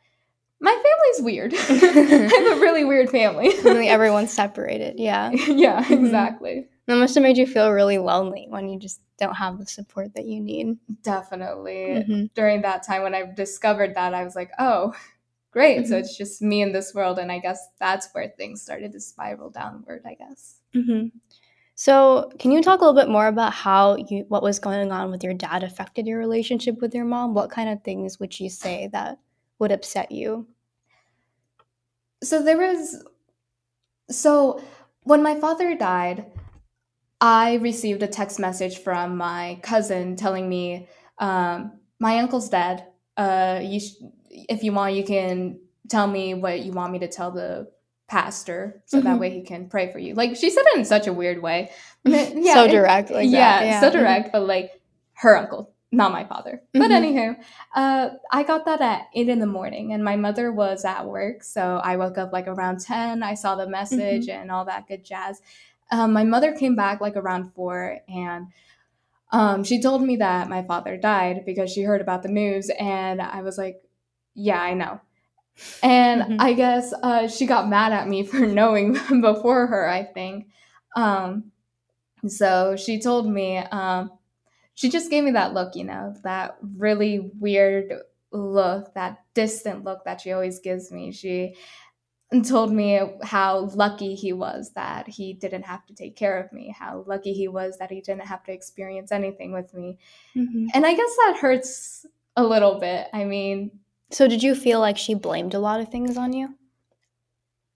my 0.60 0.70
family's 0.72 1.22
weird. 1.22 1.54
I 1.54 1.58
have 1.58 2.58
a 2.58 2.60
really 2.60 2.84
weird 2.84 3.10
family. 3.10 3.48
everyone's 3.88 4.32
separated. 4.32 4.98
Yeah. 4.98 5.30
yeah, 5.48 5.82
mm-hmm. 5.82 6.04
exactly. 6.04 6.50
Mm-hmm. 6.50 6.70
That 6.86 6.96
must 6.96 7.14
have 7.14 7.22
made 7.22 7.36
you 7.36 7.46
feel 7.46 7.72
really 7.72 7.98
lonely 7.98 8.46
when 8.48 8.68
you 8.68 8.78
just 8.78 9.00
don't 9.18 9.34
have 9.34 9.58
the 9.58 9.66
support 9.66 10.14
that 10.14 10.24
you 10.24 10.40
need. 10.40 10.78
Definitely. 11.02 11.72
Mm-hmm. 11.74 12.24
During 12.34 12.62
that 12.62 12.86
time 12.86 13.02
when 13.02 13.14
I 13.14 13.24
discovered 13.34 13.94
that, 13.96 14.14
I 14.14 14.24
was 14.24 14.36
like, 14.36 14.50
oh, 14.58 14.94
great. 15.50 15.78
Mm-hmm. 15.78 15.88
So 15.88 15.98
it's 15.98 16.16
just 16.16 16.40
me 16.40 16.62
in 16.62 16.72
this 16.72 16.94
world. 16.94 17.18
And 17.18 17.30
I 17.30 17.38
guess 17.38 17.68
that's 17.78 18.08
where 18.12 18.28
things 18.28 18.62
started 18.62 18.92
to 18.92 19.00
spiral 19.00 19.50
downward, 19.50 20.02
I 20.06 20.14
guess. 20.14 20.60
Mm-hmm. 20.74 21.08
So, 21.78 22.30
can 22.38 22.52
you 22.52 22.62
talk 22.62 22.80
a 22.80 22.84
little 22.84 22.98
bit 22.98 23.10
more 23.10 23.26
about 23.26 23.52
how 23.52 23.96
you 23.96 24.24
what 24.28 24.42
was 24.42 24.58
going 24.58 24.90
on 24.90 25.10
with 25.10 25.22
your 25.22 25.34
dad 25.34 25.62
affected 25.62 26.06
your 26.06 26.18
relationship 26.18 26.80
with 26.80 26.94
your 26.94 27.04
mom? 27.04 27.34
What 27.34 27.50
kind 27.50 27.68
of 27.68 27.82
things 27.84 28.18
would 28.18 28.40
you 28.40 28.48
say 28.48 28.88
that 28.94 29.18
would 29.58 29.72
upset 29.72 30.12
you? 30.12 30.46
So 32.22 32.42
there 32.42 32.56
was 32.56 33.02
so 34.10 34.60
when 35.02 35.22
my 35.22 35.38
father 35.38 35.76
died, 35.76 36.26
I 37.20 37.54
received 37.54 38.02
a 38.02 38.08
text 38.08 38.38
message 38.38 38.78
from 38.78 39.16
my 39.16 39.58
cousin 39.62 40.16
telling 40.16 40.48
me, 40.48 40.88
um, 41.18 41.72
"My 41.98 42.18
uncle's 42.18 42.48
dead. 42.48 42.86
Uh, 43.16 43.60
you, 43.62 43.80
sh- 43.80 43.94
if 44.30 44.62
you 44.62 44.72
want, 44.72 44.94
you 44.94 45.04
can 45.04 45.60
tell 45.88 46.06
me 46.06 46.34
what 46.34 46.60
you 46.60 46.72
want 46.72 46.92
me 46.92 46.98
to 47.00 47.08
tell 47.08 47.30
the 47.30 47.70
pastor, 48.08 48.82
so 48.86 48.98
mm-hmm. 48.98 49.06
that 49.06 49.18
way 49.18 49.30
he 49.30 49.42
can 49.42 49.68
pray 49.68 49.90
for 49.92 49.98
you." 49.98 50.14
Like 50.14 50.36
she 50.36 50.50
said 50.50 50.64
it 50.66 50.78
in 50.78 50.84
such 50.84 51.06
a 51.06 51.12
weird 51.12 51.42
way. 51.42 51.70
yeah, 52.04 52.54
so 52.54 52.68
direct, 52.68 53.10
like 53.10 53.30
yeah, 53.30 53.62
yeah, 53.62 53.80
so 53.80 53.90
direct, 53.90 54.32
but 54.32 54.46
like 54.46 54.72
her 55.14 55.36
uncle 55.36 55.75
not 55.92 56.12
my 56.12 56.24
father. 56.24 56.62
Mm-hmm. 56.74 56.78
But 56.80 56.90
anywho, 56.90 57.36
uh, 57.74 58.10
I 58.32 58.42
got 58.42 58.64
that 58.64 58.80
at 58.80 59.06
eight 59.14 59.28
in 59.28 59.38
the 59.38 59.46
morning, 59.46 59.92
and 59.92 60.04
my 60.04 60.16
mother 60.16 60.52
was 60.52 60.84
at 60.84 61.06
work, 61.06 61.42
so 61.42 61.80
I 61.82 61.96
woke 61.96 62.18
up 62.18 62.32
like 62.32 62.48
around 62.48 62.80
ten. 62.80 63.22
I 63.22 63.34
saw 63.34 63.54
the 63.54 63.68
message 63.68 64.26
mm-hmm. 64.26 64.42
and 64.42 64.50
all 64.50 64.64
that 64.64 64.88
good 64.88 65.04
jazz. 65.04 65.40
Um, 65.90 66.12
my 66.12 66.24
mother 66.24 66.52
came 66.52 66.74
back 66.74 67.00
like 67.00 67.16
around 67.16 67.52
four, 67.54 67.98
and 68.08 68.48
um, 69.32 69.64
she 69.64 69.80
told 69.80 70.02
me 70.02 70.16
that 70.16 70.48
my 70.48 70.62
father 70.62 70.96
died 70.96 71.44
because 71.46 71.72
she 71.72 71.82
heard 71.82 72.00
about 72.00 72.22
the 72.22 72.28
news, 72.28 72.70
and 72.78 73.22
I 73.22 73.42
was 73.42 73.56
like, 73.56 73.80
"Yeah, 74.34 74.60
I 74.60 74.74
know." 74.74 75.00
And 75.82 76.22
mm-hmm. 76.22 76.40
I 76.40 76.52
guess 76.52 76.92
uh, 77.02 77.28
she 77.28 77.46
got 77.46 77.68
mad 77.68 77.92
at 77.92 78.08
me 78.08 78.22
for 78.26 78.40
knowing 78.40 78.94
before 79.20 79.68
her. 79.68 79.88
I 79.88 80.04
think. 80.04 80.48
Um, 80.96 81.52
so 82.26 82.74
she 82.74 83.00
told 83.00 83.30
me. 83.30 83.58
Um, 83.58 84.10
she 84.76 84.90
just 84.90 85.10
gave 85.10 85.24
me 85.24 85.32
that 85.32 85.54
look, 85.54 85.74
you 85.74 85.84
know, 85.84 86.14
that 86.22 86.58
really 86.76 87.32
weird 87.40 87.94
look, 88.30 88.92
that 88.94 89.24
distant 89.34 89.84
look 89.84 90.04
that 90.04 90.20
she 90.20 90.32
always 90.32 90.60
gives 90.60 90.92
me. 90.92 91.10
She 91.12 91.56
told 92.44 92.72
me 92.72 93.00
how 93.22 93.70
lucky 93.74 94.14
he 94.14 94.34
was 94.34 94.72
that 94.74 95.08
he 95.08 95.32
didn't 95.32 95.62
have 95.62 95.86
to 95.86 95.94
take 95.94 96.14
care 96.14 96.38
of 96.38 96.52
me, 96.52 96.74
how 96.78 97.04
lucky 97.06 97.32
he 97.32 97.48
was 97.48 97.78
that 97.78 97.90
he 97.90 98.02
didn't 98.02 98.26
have 98.26 98.44
to 98.44 98.52
experience 98.52 99.10
anything 99.12 99.52
with 99.52 99.72
me. 99.72 99.98
Mm-hmm. 100.36 100.66
And 100.74 100.84
I 100.84 100.94
guess 100.94 101.16
that 101.24 101.38
hurts 101.40 102.04
a 102.36 102.44
little 102.44 102.78
bit. 102.78 103.06
I 103.14 103.24
mean, 103.24 103.70
so 104.10 104.28
did 104.28 104.42
you 104.42 104.54
feel 104.54 104.78
like 104.78 104.98
she 104.98 105.14
blamed 105.14 105.54
a 105.54 105.58
lot 105.58 105.80
of 105.80 105.88
things 105.88 106.18
on 106.18 106.34
you? 106.34 106.54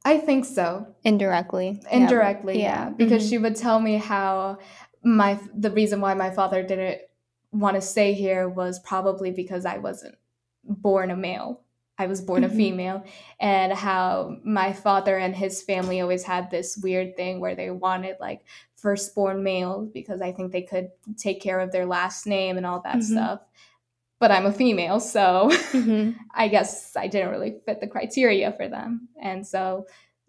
I 0.05 0.19
think 0.19 0.45
so. 0.45 0.87
Indirectly. 1.03 1.81
Indirectly, 1.91 2.61
yeah. 2.61 2.89
yeah. 2.89 2.91
Because 2.91 3.23
mm-hmm. 3.23 3.31
she 3.31 3.39
would 3.39 3.57
tell 3.57 3.81
me 3.81 3.97
how 3.97 4.59
my 5.03 5.39
the 5.55 5.71
reason 5.71 6.01
why 6.01 6.15
my 6.15 6.31
father 6.31 6.63
didn't 6.63 7.01
want 7.53 7.77
to 7.77 7.81
stay 7.81 8.13
here 8.13 8.49
was 8.49 8.79
probably 8.81 9.31
because 9.31 9.65
I 9.65 9.79
wasn't 9.79 10.17
born 10.65 11.11
a 11.11 11.17
male. 11.17 11.63
I 11.99 12.07
was 12.07 12.23
born 12.23 12.43
mm-hmm. 12.43 12.53
a 12.53 12.57
female, 12.57 13.05
and 13.39 13.75
how 13.75 14.39
my 14.43 14.73
father 14.73 15.19
and 15.19 15.37
his 15.37 15.63
family 15.63 16.01
always 16.01 16.23
had 16.23 16.51
this 16.51 16.79
weird 16.79 17.15
thing 17.15 17.41
where 17.41 17.55
they 17.55 17.71
wanted 17.71 18.17
like 18.19 18.43
firstborn 18.77 19.43
males 19.43 19.91
because 19.93 20.23
I 20.23 20.33
think 20.33 20.51
they 20.51 20.63
could 20.63 20.89
take 21.19 21.43
care 21.43 21.61
of 21.61 21.73
their 21.73 21.85
last 21.85 22.27
name 22.27 22.57
and 22.57 22.65
all 22.65 22.81
that 22.85 22.97
mm-hmm. 22.97 23.13
stuff. 23.13 23.41
But 24.19 24.31
I'm 24.31 24.47
a 24.47 24.53
female, 24.53 24.99
so 24.99 25.51
mm-hmm. 25.51 26.13
I 26.35 26.49
guess 26.49 26.97
I 26.97 27.07
didn't 27.07 27.31
really 27.31 27.59
fit 27.67 27.81
the 27.81 27.87
criteria 27.87 28.53
for 28.53 28.69
them. 28.69 29.09
And 29.21 29.47
so 29.47 29.87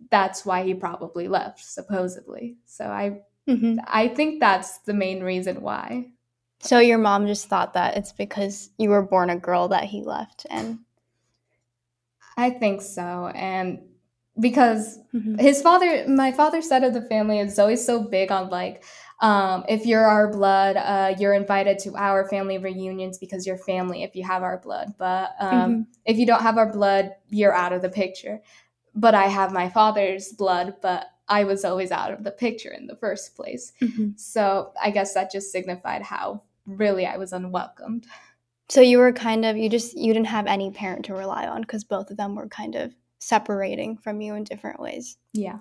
that's 0.10 0.46
why 0.46 0.63
he 0.63 0.74
probably 0.74 1.30
left, 1.30 1.63
supposedly. 1.63 2.58
So 2.66 2.86
I 2.86 3.22
mm-hmm. 3.48 3.79
I 3.88 4.07
think 4.07 4.39
that's 4.39 4.79
the 4.79 4.93
main 4.93 5.24
reason 5.24 5.62
why. 5.62 6.12
So 6.60 6.79
your 6.79 7.00
mom 7.00 7.27
just 7.27 7.48
thought 7.48 7.74
that 7.74 7.98
it's 7.98 8.12
because 8.12 8.69
you 8.77 8.89
were 8.89 9.01
born 9.01 9.29
a 9.29 9.36
girl 9.36 9.67
that 9.69 9.86
he 9.86 10.03
left 10.03 10.45
and 10.50 10.79
I 12.38 12.51
think 12.51 12.81
so. 12.81 13.31
And 13.33 13.81
because 14.39 14.98
mm-hmm. 15.13 15.38
his 15.38 15.62
father 15.62 16.07
my 16.07 16.31
father 16.31 16.62
side 16.62 16.83
of 16.83 16.93
the 16.93 17.01
family 17.01 17.39
is 17.39 17.60
always 17.60 17.86
so 17.86 18.01
big 18.01 18.31
on 18.31 18.50
like 18.50 18.83
um, 19.21 19.63
if 19.69 19.86
you're 19.86 20.05
our 20.05 20.31
blood, 20.31 20.77
uh, 20.77 21.13
you're 21.19 21.36
invited 21.36 21.77
to 21.79 21.95
our 21.95 22.27
family 22.27 22.57
reunions 22.57 23.19
because 23.19 23.45
you're 23.45 23.57
family 23.57 24.01
if 24.01 24.15
you 24.15 24.24
have 24.24 24.41
our 24.41 24.57
blood. 24.57 24.95
But 24.98 25.36
um, 25.39 25.51
mm-hmm. 25.51 25.81
if 26.05 26.17
you 26.17 26.25
don't 26.25 26.41
have 26.41 26.57
our 26.57 26.71
blood, 26.71 27.12
you're 27.29 27.53
out 27.53 27.71
of 27.71 27.83
the 27.83 27.89
picture. 27.89 28.41
But 28.95 29.13
I 29.13 29.27
have 29.27 29.53
my 29.53 29.69
father's 29.69 30.33
blood, 30.33 30.77
but 30.81 31.05
I 31.31 31.45
was 31.45 31.63
always 31.63 31.91
out 31.91 32.11
of 32.11 32.25
the 32.25 32.31
picture 32.31 32.71
in 32.71 32.88
the 32.88 32.95
first 32.97 33.35
place. 33.35 33.71
Mm-hmm. 33.81 34.09
So 34.17 34.73
I 34.81 34.91
guess 34.91 35.13
that 35.13 35.31
just 35.31 35.51
signified 35.51 36.01
how 36.01 36.43
really 36.65 37.05
I 37.05 37.15
was 37.17 37.31
unwelcomed. 37.31 38.05
So 38.67 38.81
you 38.81 38.97
were 38.97 39.13
kind 39.13 39.45
of 39.45 39.55
you 39.55 39.69
just 39.69 39.97
you 39.97 40.13
didn't 40.13 40.27
have 40.27 40.45
any 40.45 40.71
parent 40.71 41.05
to 41.05 41.13
rely 41.13 41.47
on 41.47 41.61
because 41.61 41.85
both 41.85 42.11
of 42.11 42.17
them 42.17 42.35
were 42.35 42.50
kind 42.50 42.75
of 42.75 42.93
separating 43.19 43.97
from 43.97 44.19
you 44.19 44.35
in 44.35 44.43
different 44.43 44.81
ways. 44.81 45.17
Yeah. 45.31 45.59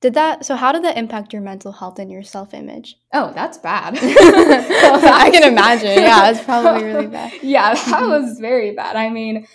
Did 0.00 0.14
that 0.14 0.46
so 0.46 0.56
how 0.56 0.72
did 0.72 0.84
that 0.84 0.96
impact 0.96 1.34
your 1.34 1.42
mental 1.42 1.70
health 1.70 1.98
and 1.98 2.10
your 2.10 2.22
self-image? 2.22 2.96
Oh, 3.12 3.30
that's 3.34 3.58
bad. 3.58 3.98
I 4.02 5.30
can 5.30 5.44
imagine. 5.44 6.02
Yeah, 6.02 6.30
it's 6.30 6.42
probably 6.42 6.84
really 6.84 7.06
bad. 7.18 7.32
Yeah, 7.42 7.74
that 7.74 8.08
was 8.08 8.38
very 8.40 8.74
bad. 8.74 8.96
I 8.96 9.10
mean, 9.10 9.46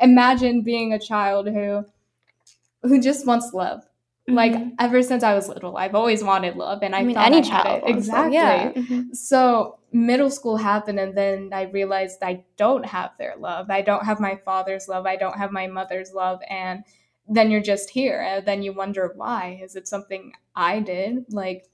imagine 0.00 0.62
being 0.62 0.94
a 0.94 0.98
child 0.98 1.48
who 1.48 1.84
who 2.82 3.00
just 3.00 3.26
wants 3.26 3.52
love 3.52 3.84
Mm-hmm. 4.28 4.36
Like 4.36 4.54
ever 4.78 5.02
since 5.02 5.22
I 5.22 5.34
was 5.34 5.48
little, 5.48 5.76
I've 5.76 5.94
always 5.94 6.24
wanted 6.24 6.56
love, 6.56 6.82
and 6.82 6.94
I, 6.94 7.00
I 7.00 7.04
mean, 7.04 7.18
any 7.18 7.38
I 7.38 7.42
child 7.42 7.82
exactly. 7.86 8.34
Yeah. 8.34 8.72
Mm-hmm. 8.72 9.12
So 9.12 9.78
middle 9.92 10.30
school 10.30 10.56
happened, 10.56 10.98
and 10.98 11.14
then 11.14 11.50
I 11.52 11.64
realized 11.64 12.22
I 12.22 12.44
don't 12.56 12.86
have 12.86 13.10
their 13.18 13.34
love. 13.38 13.68
I 13.68 13.82
don't 13.82 14.04
have 14.06 14.20
my 14.20 14.36
father's 14.44 14.88
love. 14.88 15.04
I 15.04 15.16
don't 15.16 15.36
have 15.36 15.52
my 15.52 15.66
mother's 15.66 16.12
love, 16.14 16.40
and 16.48 16.84
then 17.28 17.50
you're 17.50 17.60
just 17.60 17.90
here, 17.90 18.22
and 18.22 18.46
then 18.46 18.62
you 18.62 18.72
wonder 18.72 19.12
why. 19.14 19.60
Is 19.62 19.76
it 19.76 19.86
something 19.86 20.32
I 20.56 20.80
did? 20.80 21.26
Like, 21.28 21.66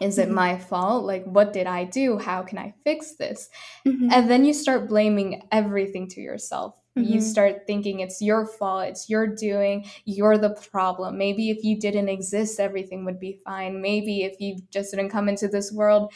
is 0.00 0.16
it 0.16 0.26
mm-hmm. 0.26 0.36
my 0.36 0.58
fault? 0.58 1.04
Like, 1.04 1.24
what 1.24 1.52
did 1.52 1.66
I 1.66 1.84
do? 1.84 2.18
How 2.18 2.42
can 2.42 2.56
I 2.56 2.72
fix 2.82 3.16
this? 3.16 3.50
Mm-hmm. 3.86 4.08
And 4.10 4.30
then 4.30 4.46
you 4.46 4.54
start 4.54 4.88
blaming 4.88 5.46
everything 5.52 6.08
to 6.08 6.20
yourself 6.22 6.76
Mm-hmm. 6.96 7.12
You 7.12 7.20
start 7.20 7.66
thinking 7.66 8.00
it's 8.00 8.22
your 8.22 8.46
fault, 8.46 8.86
it's 8.86 9.08
your 9.10 9.26
doing, 9.26 9.86
you're 10.04 10.38
the 10.38 10.56
problem. 10.70 11.18
Maybe 11.18 11.50
if 11.50 11.64
you 11.64 11.78
didn't 11.78 12.08
exist, 12.08 12.60
everything 12.60 13.04
would 13.04 13.18
be 13.18 13.40
fine. 13.44 13.80
Maybe 13.80 14.22
if 14.22 14.40
you 14.40 14.58
just 14.70 14.92
didn't 14.92 15.10
come 15.10 15.28
into 15.28 15.48
this 15.48 15.72
world, 15.72 16.12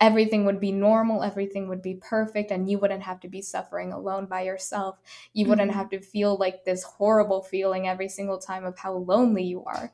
everything 0.00 0.44
would 0.44 0.60
be 0.60 0.72
normal, 0.72 1.22
everything 1.22 1.68
would 1.68 1.80
be 1.80 1.94
perfect, 1.94 2.50
and 2.50 2.68
you 2.68 2.78
wouldn't 2.78 3.02
have 3.02 3.20
to 3.20 3.28
be 3.28 3.40
suffering 3.40 3.92
alone 3.92 4.26
by 4.26 4.42
yourself. 4.42 4.98
You 5.32 5.44
mm-hmm. 5.44 5.50
wouldn't 5.50 5.72
have 5.72 5.90
to 5.90 6.00
feel 6.00 6.36
like 6.36 6.64
this 6.64 6.82
horrible 6.82 7.42
feeling 7.42 7.88
every 7.88 8.08
single 8.08 8.38
time 8.38 8.64
of 8.64 8.76
how 8.78 8.94
lonely 8.94 9.44
you 9.44 9.64
are. 9.64 9.92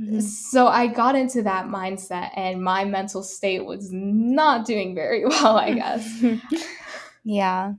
Mm-hmm. 0.00 0.20
So 0.20 0.68
I 0.68 0.86
got 0.86 1.16
into 1.16 1.42
that 1.42 1.66
mindset, 1.66 2.30
and 2.36 2.62
my 2.62 2.84
mental 2.84 3.22
state 3.22 3.64
was 3.64 3.90
not 3.92 4.64
doing 4.64 4.94
very 4.94 5.24
well, 5.26 5.56
I 5.56 5.74
guess. 5.74 6.24
yeah. 7.24 7.74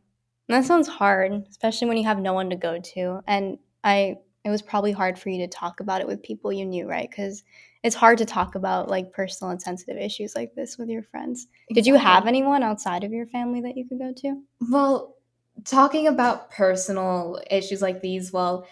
That 0.47 0.65
sounds 0.65 0.87
hard, 0.87 1.45
especially 1.49 1.87
when 1.87 1.97
you 1.97 2.05
have 2.05 2.19
no 2.19 2.33
one 2.33 2.49
to 2.49 2.55
go 2.55 2.79
to. 2.79 3.21
And 3.27 3.57
I 3.83 4.17
it 4.43 4.49
was 4.49 4.61
probably 4.61 4.93
hard 4.93 5.19
for 5.19 5.29
you 5.29 5.39
to 5.39 5.47
talk 5.47 5.81
about 5.81 5.99
it 5.99 6.07
with 6.07 6.23
people 6.23 6.53
you 6.53 6.65
knew, 6.65 6.87
right? 6.87 7.11
Cuz 7.11 7.43
it's 7.83 7.95
hard 7.95 8.17
to 8.17 8.25
talk 8.25 8.55
about 8.55 8.89
like 8.89 9.11
personal 9.11 9.51
and 9.51 9.61
sensitive 9.61 9.97
issues 9.97 10.35
like 10.35 10.55
this 10.55 10.77
with 10.77 10.89
your 10.89 11.03
friends. 11.03 11.47
Exactly. 11.69 11.73
Did 11.75 11.87
you 11.87 11.95
have 11.95 12.27
anyone 12.27 12.63
outside 12.63 13.03
of 13.03 13.11
your 13.11 13.27
family 13.27 13.61
that 13.61 13.77
you 13.77 13.87
could 13.87 13.99
go 13.99 14.13
to? 14.13 14.41
Well, 14.71 15.15
talking 15.63 16.07
about 16.07 16.49
personal 16.51 17.41
issues 17.49 17.81
like 17.81 18.01
these, 18.01 18.31
well, 18.31 18.65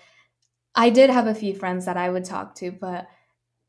I 0.75 0.89
did 0.89 1.09
have 1.09 1.27
a 1.27 1.35
few 1.35 1.55
friends 1.55 1.85
that 1.85 1.97
I 1.97 2.09
would 2.09 2.25
talk 2.25 2.55
to, 2.55 2.71
but 2.71 3.07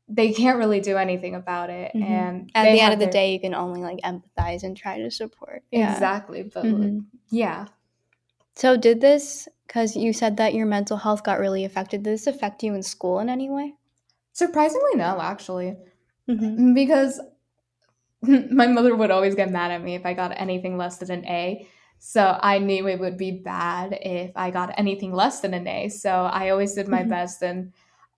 they 0.09 0.31
can't 0.31 0.57
really 0.57 0.79
do 0.79 0.97
anything 0.97 1.35
about 1.35 1.69
it 1.69 1.91
mm-hmm. 1.93 2.03
and 2.03 2.51
at 2.55 2.71
the 2.71 2.79
end 2.79 2.93
of 2.93 2.99
the 2.99 3.05
their... 3.05 3.11
day 3.11 3.33
you 3.33 3.39
can 3.39 3.53
only 3.53 3.81
like 3.81 3.99
empathize 3.99 4.63
and 4.63 4.77
try 4.77 4.97
to 4.97 5.11
support 5.11 5.63
yeah. 5.69 5.91
exactly 5.91 6.43
but 6.43 6.63
mm-hmm. 6.63 6.99
yeah 7.29 7.65
so, 8.57 8.75
did 8.75 9.01
this, 9.01 9.47
because 9.67 9.95
you 9.95 10.13
said 10.13 10.37
that 10.37 10.55
your 10.55 10.65
mental 10.65 10.97
health 10.97 11.23
got 11.23 11.37
really 11.37 11.63
affected, 11.63 12.01
did 12.01 12.11
this 12.11 12.25
affect 12.25 12.63
you 12.63 12.73
in 12.73 12.81
school 12.81 13.19
in 13.19 13.29
any 13.29 13.51
way? 13.51 13.75
Surprisingly, 14.33 14.95
no, 14.95 15.21
actually. 15.21 15.77
Mm-hmm. 16.27 16.73
Because 16.73 17.21
my 18.23 18.65
mother 18.65 18.95
would 18.95 19.11
always 19.11 19.35
get 19.35 19.51
mad 19.51 19.69
at 19.69 19.83
me 19.83 19.93
if 19.93 20.07
I 20.07 20.15
got 20.15 20.33
anything 20.35 20.75
less 20.75 20.97
than 20.97 21.11
an 21.11 21.25
A. 21.27 21.67
So 21.99 22.39
I 22.41 22.57
knew 22.57 22.87
it 22.87 22.99
would 22.99 23.15
be 23.15 23.29
bad 23.29 23.99
if 24.01 24.31
I 24.35 24.49
got 24.49 24.73
anything 24.75 25.13
less 25.13 25.41
than 25.41 25.53
an 25.53 25.67
A. 25.67 25.89
So 25.89 26.09
I 26.09 26.49
always 26.49 26.73
did 26.73 26.87
my 26.87 27.01
mm-hmm. 27.01 27.09
best. 27.11 27.43
And 27.43 27.73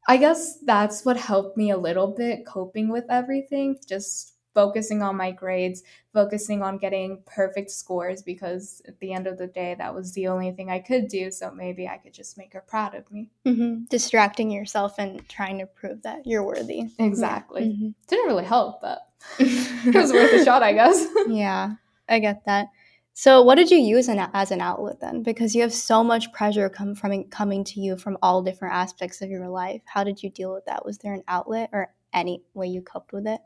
I 0.08 0.15
guess 0.15 0.60
that's 0.60 1.03
what 1.03 1.17
helped 1.17 1.58
me 1.58 1.69
a 1.72 1.77
little 1.77 2.08
bit 2.08 2.46
coping 2.46 2.88
with 2.88 3.03
everything, 3.10 3.77
just 3.86 4.36
focusing 4.60 5.01
on 5.01 5.16
my 5.16 5.32
grades, 5.32 5.84
focusing 6.13 6.62
on 6.62 6.78
getting 6.78 7.24
perfect 7.25 7.72
scores 7.72 8.22
because 8.22 8.82
at 8.89 9.00
the 9.00 9.13
end 9.13 9.25
of 9.25 9.38
the 9.38 9.48
day, 9.48 9.74
that 9.78 9.96
was 9.96 10.12
the 10.12 10.28
only 10.28 10.51
thing 10.51 10.70
I 10.70 10.80
could 10.80 11.08
do. 11.08 11.32
So 11.32 11.50
maybe 11.50 11.88
I 11.88 11.96
could 11.96 12.13
just 12.13 12.38
make 12.38 12.51
her 12.51 12.66
proud 12.68 12.94
of 12.94 13.10
me. 13.10 13.30
Mm-hmm. 13.46 13.86
Distracting 13.86 14.51
yourself 14.51 14.96
and 14.98 15.25
trying 15.30 15.60
to 15.60 15.66
prove 15.66 16.01
that 16.01 16.28
you're 16.28 16.44
worthy. 16.44 16.89
Exactly. 17.00 17.68
Mm-hmm. 17.68 17.89
Didn't 18.10 18.28
really 18.28 18.44
help, 18.44 18.82
but 18.82 19.00
it 19.39 19.96
was 19.96 20.12
worth 20.12 20.34
a 20.34 20.44
shot, 20.44 20.62
I 20.62 20.74
guess. 20.74 21.08
yeah, 21.30 21.75
I 22.10 22.20
get 22.20 22.44
that. 22.46 22.68
So, 23.13 23.42
what 23.42 23.56
did 23.56 23.72
you 23.72 23.78
use 23.78 24.10
an, 24.10 24.20
as 24.34 24.51
an 24.51 24.60
outlet 24.60 25.00
then? 25.00 25.24
Because 25.24 25.56
you 25.56 25.62
have 25.62 25.74
so 25.74 26.04
much 26.04 26.34
pressure 26.34 26.68
come 26.68 26.96
from 26.96 27.24
coming 27.30 27.63
to 27.63 27.80
you 27.80 27.96
from 27.96 28.18
all 28.22 28.42
different 28.42 28.75
aspects 28.75 29.22
of 29.22 29.30
your 29.30 29.48
life. 29.48 29.82
How 29.86 30.04
did 30.04 30.22
you 30.22 30.30
deal 30.30 30.54
with 30.54 30.66
that? 30.66 30.86
Was 30.86 30.98
there 30.98 31.13
an 31.13 31.24
outlet 31.30 31.70
or 31.72 31.94
any 32.13 32.44
way 32.54 32.68
you 32.68 32.82
coped 32.82 33.13
with 33.13 33.25
it? 33.25 33.39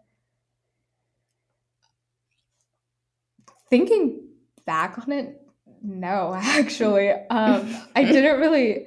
Thinking 3.74 4.20
back 4.68 5.00
on 5.00 5.12
it, 5.12 5.42
no, 5.82 6.34
actually. 6.38 7.10
Um, 7.10 7.75
I 7.96 8.03
didn't 8.03 8.39
really. 8.39 8.86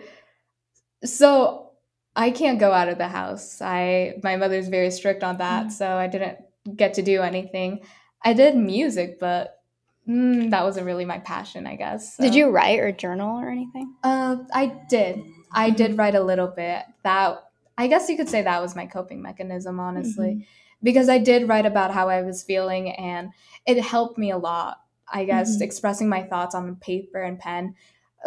So 1.04 1.70
I 2.14 2.30
can't 2.30 2.60
go 2.60 2.70
out 2.72 2.88
of 2.88 2.96
the 2.96 3.08
house. 3.08 3.60
I 3.60 4.14
my 4.22 4.36
mother's 4.36 4.68
very 4.68 4.92
strict 4.92 5.24
on 5.24 5.38
that, 5.38 5.66
mm. 5.66 5.72
so 5.72 5.96
I 5.96 6.06
didn't 6.06 6.38
get 6.76 6.94
to 6.94 7.02
do 7.02 7.22
anything. 7.22 7.80
I 8.24 8.32
did 8.32 8.56
music, 8.56 9.18
but 9.18 9.60
mm, 10.08 10.50
that 10.50 10.62
wasn't 10.62 10.86
really 10.86 11.04
my 11.04 11.18
passion, 11.18 11.66
I 11.66 11.74
guess. 11.74 12.16
So. 12.16 12.22
Did 12.22 12.36
you 12.36 12.50
write 12.50 12.78
or 12.78 12.92
journal 12.92 13.40
or 13.40 13.50
anything? 13.50 13.92
Uh, 14.04 14.36
I 14.54 14.66
did. 14.88 15.20
I 15.52 15.70
did 15.70 15.90
mm-hmm. 15.90 16.00
write 16.00 16.14
a 16.14 16.22
little 16.22 16.48
bit. 16.48 16.84
That 17.02 17.42
I 17.76 17.88
guess 17.88 18.08
you 18.08 18.16
could 18.16 18.28
say 18.28 18.42
that 18.42 18.62
was 18.62 18.76
my 18.76 18.86
coping 18.86 19.20
mechanism, 19.20 19.80
honestly. 19.80 20.34
Mm-hmm 20.34 20.62
because 20.82 21.08
I 21.08 21.18
did 21.18 21.48
write 21.48 21.66
about 21.66 21.92
how 21.92 22.08
I 22.08 22.22
was 22.22 22.42
feeling 22.42 22.92
and 22.92 23.30
it 23.66 23.80
helped 23.82 24.18
me 24.18 24.30
a 24.30 24.38
lot, 24.38 24.78
I 25.12 25.24
guess, 25.24 25.54
mm-hmm. 25.54 25.62
expressing 25.64 26.08
my 26.08 26.22
thoughts 26.22 26.54
on 26.54 26.76
paper 26.76 27.22
and 27.22 27.38
pen. 27.38 27.74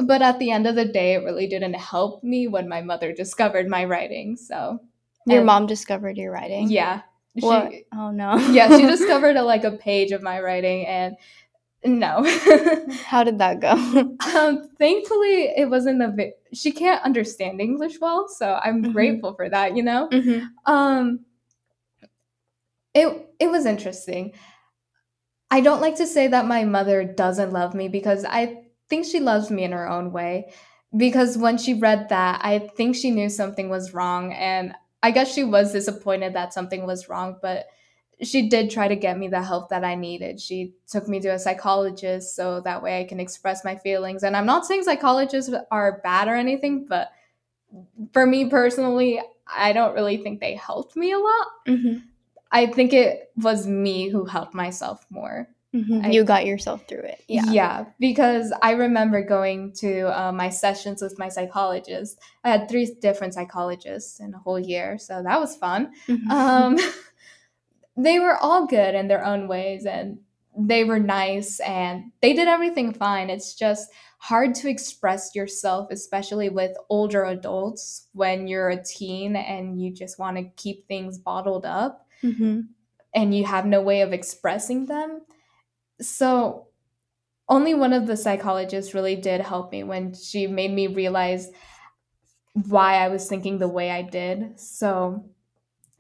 But 0.05 0.21
at 0.21 0.39
the 0.39 0.51
end 0.51 0.67
of 0.67 0.75
the 0.75 0.85
day, 0.85 1.13
it 1.13 1.23
really 1.23 1.47
didn't 1.47 1.73
help 1.73 2.23
me 2.23 2.47
when 2.47 2.69
my 2.69 2.81
mother 2.81 3.13
discovered 3.13 3.67
my 3.67 3.85
writing. 3.85 4.37
So, 4.37 4.79
your 5.25 5.37
and, 5.37 5.45
mom 5.45 5.67
discovered 5.67 6.17
your 6.17 6.31
writing? 6.31 6.69
Yeah. 6.69 7.01
She, 7.37 7.45
What? 7.45 7.71
Oh 7.93 8.11
no. 8.11 8.37
yeah, 8.51 8.75
she 8.77 8.85
discovered 8.97 9.35
a, 9.35 9.43
like 9.43 9.63
a 9.63 9.71
page 9.71 10.11
of 10.11 10.21
my 10.21 10.39
writing, 10.41 10.85
and 10.85 11.15
no. 11.85 12.23
How 13.05 13.23
did 13.23 13.39
that 13.39 13.59
go? 13.61 13.71
um, 13.71 14.69
thankfully, 14.77 15.53
it 15.55 15.69
wasn't 15.69 16.01
a. 16.01 16.11
Vi- 16.11 16.33
she 16.53 16.71
can't 16.71 17.03
understand 17.03 17.61
English 17.61 17.99
well, 18.01 18.27
so 18.27 18.59
I'm 18.63 18.83
Mhm. 18.83 18.93
grateful 18.93 19.33
for 19.35 19.49
that. 19.49 19.75
You 19.77 19.83
know. 19.83 20.09
hmm 20.11 20.39
Um, 20.65 21.21
it 22.93 23.29
it 23.39 23.47
was 23.49 23.65
interesting. 23.65 24.33
I 25.51 25.61
don't 25.61 25.81
like 25.81 25.95
to 25.97 26.07
say 26.07 26.27
that 26.27 26.47
my 26.47 26.63
mother 26.63 27.03
doesn't 27.03 27.51
love 27.51 27.73
me 27.73 27.87
because 27.87 28.25
I 28.25 28.63
think 28.87 29.05
she 29.05 29.19
loves 29.19 29.49
me 29.49 29.63
in 29.63 29.71
her 29.71 29.87
own 29.87 30.11
way. 30.11 30.53
Because 30.95 31.37
when 31.37 31.57
she 31.57 31.75
read 31.75 32.09
that, 32.09 32.41
I 32.43 32.59
think 32.59 32.95
she 32.95 33.11
knew 33.11 33.29
something 33.29 33.69
was 33.69 33.93
wrong, 33.93 34.33
and 34.33 34.73
I 35.03 35.11
guess 35.11 35.31
she 35.31 35.43
was 35.43 35.71
disappointed 35.71 36.33
that 36.33 36.51
something 36.51 36.87
was 36.87 37.07
wrong, 37.07 37.37
but 37.43 37.67
she 38.23 38.49
did 38.49 38.71
try 38.71 38.87
to 38.87 38.95
get 38.95 39.17
me 39.17 39.27
the 39.27 39.41
help 39.43 39.69
that 39.69 39.83
I 39.83 39.93
needed. 39.93 40.41
She 40.41 40.73
took 40.87 41.07
me 41.07 41.19
to 41.21 41.29
a 41.29 41.39
psychologist 41.39 42.35
so 42.35 42.59
that 42.61 42.81
way 42.81 42.99
I 42.99 43.03
can 43.03 43.19
express 43.19 43.63
my 43.63 43.75
feelings. 43.75 44.23
And 44.23 44.35
I'm 44.35 44.47
not 44.47 44.65
saying 44.65 44.83
psychologists 44.83 45.53
are 45.71 46.01
bad 46.03 46.27
or 46.27 46.35
anything, 46.35 46.85
but 46.89 47.11
for 48.11 48.25
me 48.25 48.49
personally, 48.49 49.21
I 49.47 49.73
don't 49.73 49.95
really 49.95 50.17
think 50.17 50.39
they 50.39 50.55
helped 50.55 50.95
me 50.95 51.11
a 51.11 51.19
lot. 51.19 51.47
hmm 51.65 51.97
I 52.51 52.65
think 52.67 52.93
it 52.93 53.31
was 53.37 53.67
me 53.67 54.09
who 54.09 54.25
helped 54.25 54.53
myself 54.53 55.05
more. 55.09 55.47
hmm 55.71 56.01
I- 56.03 56.09
you 56.09 56.23
got 56.23 56.45
yourself 56.47 56.87
through 56.87 57.03
it. 57.03 57.23
Yeah. 57.27 57.45
Yeah. 57.51 57.85
because 57.99 58.51
I 58.63 58.71
remember 58.71 59.21
going 59.23 59.73
to 59.73 60.07
uh, 60.19 60.31
my 60.31 60.49
sessions 60.49 60.99
with 61.01 61.19
my 61.19 61.29
psychologist. 61.29 62.19
I 62.43 62.49
had 62.49 62.67
three 62.69 62.87
different 63.01 63.35
psychologists 63.35 64.19
in 64.19 64.33
a 64.33 64.39
whole 64.39 64.59
year, 64.59 64.97
so 64.97 65.21
that 65.23 65.39
was 65.39 65.55
fun. 65.57 65.91
Mhm. 66.07 66.29
Um, 66.31 66.77
they 67.97 68.19
were 68.19 68.37
all 68.37 68.65
good 68.65 68.95
in 68.95 69.07
their 69.07 69.23
own 69.25 69.47
ways, 69.47 69.85
and 69.85 70.19
they 70.57 70.83
were 70.83 70.99
nice, 70.99 71.59
and 71.59 72.11
they 72.21 72.33
did 72.33 72.47
everything 72.47 72.93
fine. 72.93 73.29
It's 73.29 73.53
just 73.53 73.91
hard 74.17 74.53
to 74.55 74.69
express 74.69 75.35
yourself, 75.35 75.91
especially 75.91 76.49
with 76.49 76.75
older 76.89 77.23
adults 77.25 78.07
when 78.13 78.47
you're 78.47 78.69
a 78.69 78.83
teen 78.83 79.35
and 79.37 79.81
you 79.81 79.93
just 79.93 80.19
want 80.19 80.35
to 80.37 80.43
keep 80.57 80.87
things 80.87 81.17
bottled 81.17 81.65
up 81.65 82.05
Mhm. 82.23 82.67
and 83.15 83.33
you 83.35 83.43
have 83.45 83.65
no 83.65 83.81
way 83.81 84.01
of 84.01 84.13
expressing 84.13 84.85
them. 84.85 85.21
So, 86.01 86.67
only 87.49 87.73
one 87.73 87.93
of 87.93 88.07
the 88.07 88.17
psychologists 88.17 88.93
really 88.93 89.15
did 89.15 89.41
help 89.41 89.71
me 89.71 89.83
when 89.83 90.13
she 90.13 90.47
made 90.47 90.71
me 90.73 90.87
realize 90.87 91.51
why 92.67 92.95
I 92.95 93.07
was 93.09 93.27
thinking 93.27 93.57
the 93.59 93.67
way 93.67 93.91
I 93.91 94.01
did. 94.01 94.59
So, 94.59 95.23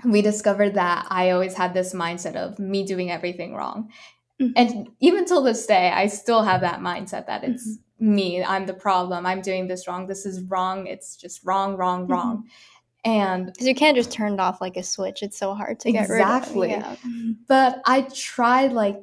we 0.05 0.21
discovered 0.21 0.75
that 0.75 1.07
I 1.09 1.31
always 1.31 1.55
had 1.55 1.73
this 1.73 1.93
mindset 1.93 2.35
of 2.35 2.59
me 2.59 2.85
doing 2.85 3.11
everything 3.11 3.55
wrong. 3.55 3.91
Mhm. 4.41 4.53
And 4.55 4.89
even 5.01 5.25
till 5.25 5.43
this 5.43 5.65
day, 5.67 5.89
I 5.91 6.07
still 6.07 6.43
have 6.43 6.61
that 6.61 6.81
mindset 6.81 7.27
that 7.27 7.43
it's 7.43 7.79
me, 7.99 8.43
I'm 8.43 8.65
the 8.67 8.73
problem, 8.75 9.25
I'm 9.25 9.41
doing 9.41 9.67
this 9.67 9.87
wrong, 9.87 10.07
this 10.07 10.25
is 10.25 10.41
wrong, 10.43 10.87
it's 10.87 11.17
just 11.17 11.45
wrong, 11.45 11.77
wrong, 11.77 12.07
wrong. 12.07 12.45
And 13.05 13.45
Because 13.47 13.67
you 13.67 13.75
can't 13.75 13.95
just 13.95 14.11
turn 14.11 14.33
it 14.33 14.39
off 14.39 14.59
like 14.61 14.75
a 14.77 14.83
switch. 14.83 15.23
It's 15.23 15.37
so 15.37 15.53
hard 15.53 15.79
to 15.81 15.91
get 15.91 16.03
Exactly. 16.05 16.69
rid 16.73 16.83
of. 16.83 16.99
Yeah. 17.05 17.31
but 17.47 17.81
I 17.85 18.01
tried 18.13 18.73
like 18.73 19.01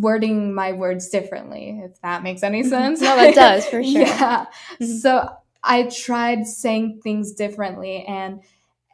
wording 0.00 0.54
my 0.54 0.72
words 0.72 1.08
differently, 1.10 1.80
if 1.84 2.00
that 2.00 2.22
makes 2.22 2.42
any 2.42 2.62
Mhm. 2.62 2.68
sense. 2.70 3.00
No, 3.00 3.14
that 3.16 3.34
does, 3.34 3.66
for 3.70 3.82
sure. 3.82 4.00
Yeah. 4.02 4.46
Mhm. 4.80 5.00
So 5.00 5.28
I 5.62 5.84
tried 5.84 6.46
saying 6.46 7.00
things 7.02 7.32
differently 7.32 8.04
and 8.06 8.40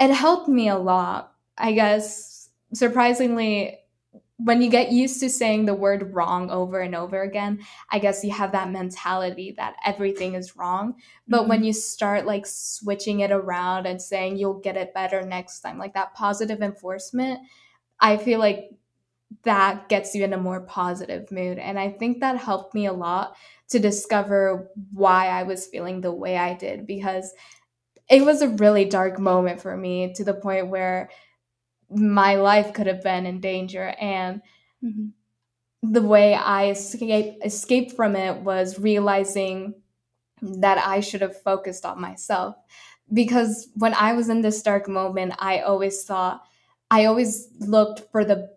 it 0.01 0.11
helped 0.11 0.49
me 0.49 0.69
a 0.69 0.77
lot. 0.79 1.33
I 1.57 1.73
guess 1.73 2.49
surprisingly, 2.73 3.79
when 4.45 4.63
you 4.63 4.71
get 4.71 4.93
used 4.93 5.21
to 5.21 5.29
saying 5.29 5.67
the 5.67 5.75
word 5.75 6.15
wrong 6.15 6.51
over 6.51 6.81
and 6.81 6.95
over 6.95 7.23
again, 7.23 7.61
I 7.91 7.99
guess 7.99 8.25
you 8.25 8.31
have 8.33 8.53
that 8.53 8.71
mentality 8.71 9.55
that 9.57 9.77
everything 9.85 10.35
is 10.35 10.57
wrong. 10.57 10.95
But 11.29 11.49
when 11.49 11.59
mm-hmm. 11.59 11.67
you 11.67 11.73
start 11.73 12.27
like 12.27 12.47
switching 12.47 13.21
it 13.21 13.33
around 13.33 13.87
and 13.87 14.01
saying 14.01 14.37
you'll 14.37 14.61
get 14.61 14.77
it 14.77 14.95
better 14.95 15.23
next 15.23 15.61
time, 15.61 15.79
like 15.79 15.95
that 15.95 16.15
positive 16.15 16.63
enforcement, 16.63 17.41
I 18.01 18.17
feel 18.17 18.39
like 18.39 18.71
that 19.43 19.89
gets 19.89 20.15
you 20.15 20.25
in 20.25 20.33
a 20.33 20.39
more 20.39 20.63
positive 20.63 21.31
mood. 21.31 21.59
And 21.59 21.79
I 21.79 21.91
think 21.91 22.21
that 22.21 22.37
helped 22.37 22.75
me 22.75 22.87
a 22.87 22.93
lot 22.93 23.37
to 23.69 23.79
discover 23.79 24.71
why 24.93 25.29
I 25.29 25.45
was 25.45 25.67
feeling 25.67 26.01
the 26.01 26.13
way 26.13 26.37
I 26.37 26.55
did 26.55 26.87
because 26.87 27.33
it 28.11 28.25
was 28.25 28.43
a 28.43 28.49
really 28.49 28.85
dark 28.87 29.19
moment 29.21 29.61
for 29.61 29.77
me 29.77 30.13
to 30.15 30.25
the 30.25 30.35
point 30.35 30.69
where 30.69 31.11
my 31.91 32.37
life 32.37 32.73
could 32.73 32.87
have 32.87 33.03
been 33.03 33.27
in 33.27 33.41
danger. 33.41 33.95
And 34.01 34.43
Mhm. 34.83 35.13
the 35.83 36.03
way 36.03 36.35
I 36.35 36.71
escape, 36.71 37.39
escaped 37.45 37.93
from 37.93 38.17
it 38.17 38.43
was 38.43 38.79
realizing 38.79 39.75
that 40.43 40.79
I 40.79 41.01
should 41.01 41.23
have 41.23 41.41
focused 41.43 41.85
on 41.87 42.01
myself. 42.01 42.57
Because 43.13 43.69
when 43.75 43.95
I 43.95 44.13
was 44.13 44.29
in 44.29 44.41
this 44.43 44.63
dark 44.63 44.89
moment, 44.89 45.35
I 45.39 45.61
always 45.61 46.05
thought, 46.05 46.43
I 46.91 47.07
always 47.07 47.49
looked 47.61 48.11
for 48.13 48.25
the, 48.25 48.51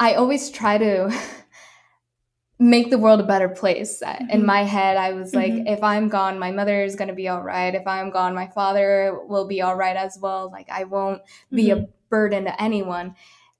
I 0.00 0.14
always 0.14 0.50
try 0.50 0.78
to 0.78 1.10
make 2.58 2.90
the 2.90 2.98
world 2.98 3.20
a 3.20 3.24
better 3.26 3.48
place. 3.50 4.02
In 4.30 4.42
Mhm. 4.42 4.46
my 4.46 4.62
head, 4.64 4.96
I 4.96 5.12
was 5.12 5.34
like, 5.34 5.52
Mhm. 5.52 5.68
if 5.68 5.82
I'm 5.82 6.08
gone, 6.08 6.38
my 6.38 6.50
mother 6.50 6.82
is 6.82 6.96
going 6.96 7.08
to 7.08 7.14
be 7.14 7.28
all 7.28 7.42
right. 7.42 7.74
If 7.74 7.86
I'm 7.86 8.10
gone, 8.10 8.34
my 8.34 8.46
father 8.46 9.20
will 9.26 9.46
be 9.46 9.60
all 9.60 9.76
right 9.76 9.96
as 9.96 10.18
well. 10.20 10.50
Like, 10.50 10.68
I 10.70 10.84
won't 10.84 11.22
be 11.52 11.70
a 11.70 11.86
burden 12.10 12.44
to 12.44 12.62
anyone. 12.62 13.14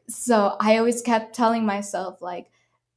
So 0.09 0.57
I 0.61 0.79
always 0.79 1.03
kept 1.03 1.35
telling 1.35 1.67
myself, 1.67 2.23
like, 2.23 2.51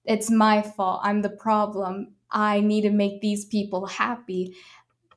it's 0.05 0.31
my 0.31 0.61
fault. 0.61 1.01
I'm 1.03 1.21
the 1.21 1.29
problem. 1.29 2.13
I 2.31 2.61
need 2.61 2.81
to 2.81 2.91
make 2.91 3.21
these 3.21 3.45
people 3.45 3.87
happy. 3.87 4.55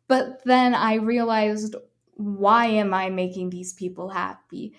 But 0.08 0.42
then 0.44 0.74
I 0.74 0.94
realized, 0.94 1.76
why 2.16 2.66
am 2.66 2.94
I 2.94 3.10
making 3.10 3.50
these 3.50 3.72
people 3.72 4.10
happy? 4.10 4.74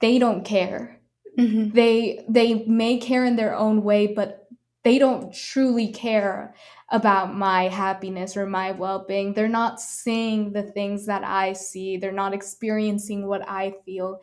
They 0.00 0.18
don't 0.18 0.44
care. 0.44 1.00
Mhm. 1.38 1.72
They 1.72 2.24
they 2.28 2.64
may 2.66 2.98
care 2.98 3.24
in 3.24 3.36
their 3.36 3.54
own 3.54 3.82
way, 3.82 4.06
but 4.06 4.48
they 4.84 4.98
don't 4.98 5.32
truly 5.32 5.88
care 5.88 6.54
about 6.90 7.34
my 7.34 7.64
happiness 7.68 8.36
or 8.36 8.46
my 8.46 8.70
well-being. 8.70 9.32
They're 9.32 9.48
not 9.48 9.80
seeing 9.80 10.52
the 10.52 10.62
things 10.62 11.06
that 11.06 11.24
I 11.24 11.52
see. 11.52 11.96
They're 11.96 12.12
not 12.12 12.32
experiencing 12.32 13.26
what 13.26 13.48
I 13.48 13.74
feel. 13.84 14.20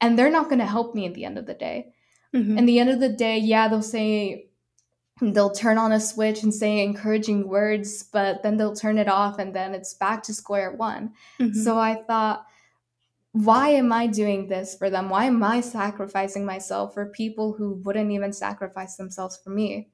And 0.00 0.18
they're 0.18 0.30
not 0.30 0.48
going 0.48 0.60
to 0.60 0.66
help 0.66 0.94
me 0.94 1.06
at 1.06 1.14
the 1.14 1.24
end 1.24 1.38
of 1.38 1.46
the 1.46 1.54
day. 1.54 1.92
Mhm. 2.32 2.58
In 2.58 2.66
the 2.66 2.78
end 2.78 2.90
of 2.90 3.00
the 3.00 3.08
day, 3.08 3.38
yeah, 3.38 3.68
they'll 3.68 3.82
say 3.82 4.46
they'll 5.20 5.50
turn 5.50 5.78
on 5.78 5.92
a 5.92 6.00
switch 6.00 6.42
and 6.42 6.52
say 6.52 6.82
encouraging 6.82 7.48
words, 7.48 8.02
but 8.02 8.42
then 8.42 8.56
they'll 8.56 8.74
turn 8.74 8.98
it 8.98 9.08
off 9.08 9.38
and 9.38 9.54
then 9.54 9.74
it's 9.74 9.94
back 9.94 10.22
to 10.24 10.34
square 10.34 10.72
one. 10.72 11.12
Mhm. 11.38 11.54
So 11.54 11.78
I 11.78 11.94
thought, 11.94 12.46
why 13.32 13.70
am 13.70 13.92
I 13.92 14.06
doing 14.06 14.48
this 14.48 14.76
for 14.76 14.90
them? 14.90 15.08
Why 15.08 15.24
am 15.24 15.42
I 15.42 15.60
sacrificing 15.60 16.44
myself 16.44 16.94
for 16.94 17.06
people 17.06 17.52
who 17.52 17.80
wouldn't 17.84 18.10
even 18.12 18.32
sacrifice 18.32 18.96
themselves 18.96 19.36
for 19.42 19.50
me? 19.50 19.88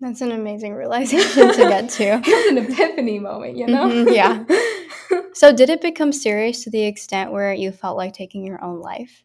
That's 0.00 0.20
an 0.22 0.32
amazing 0.32 0.74
realization 0.74 1.48
to 1.52 1.56
get 1.56 1.90
to. 1.90 2.04
it 2.24 2.26
was 2.26 2.46
an 2.46 2.72
epiphany 2.72 3.18
moment, 3.18 3.56
you 3.56 3.66
know? 3.66 3.88
Mhm, 3.88 4.14
yeah. 4.14 4.44
So, 5.32 5.52
did 5.52 5.70
it 5.70 5.80
become 5.80 6.12
serious 6.12 6.64
to 6.64 6.70
the 6.70 6.82
extent 6.82 7.32
where 7.32 7.52
you 7.54 7.72
felt 7.72 7.96
like 7.96 8.12
taking 8.12 8.44
your 8.44 8.62
own 8.62 8.80
life? 8.80 9.24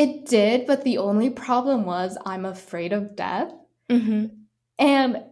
it 0.00 0.24
did, 0.24 0.66
but 0.66 0.82
the 0.82 0.96
only 0.96 1.28
problem 1.28 1.84
was 1.84 2.16
I'm 2.24 2.46
afraid 2.46 2.94
of 2.94 3.14
death. 3.14 3.52
Mm-hmm. 3.90 4.28
And 4.78 5.24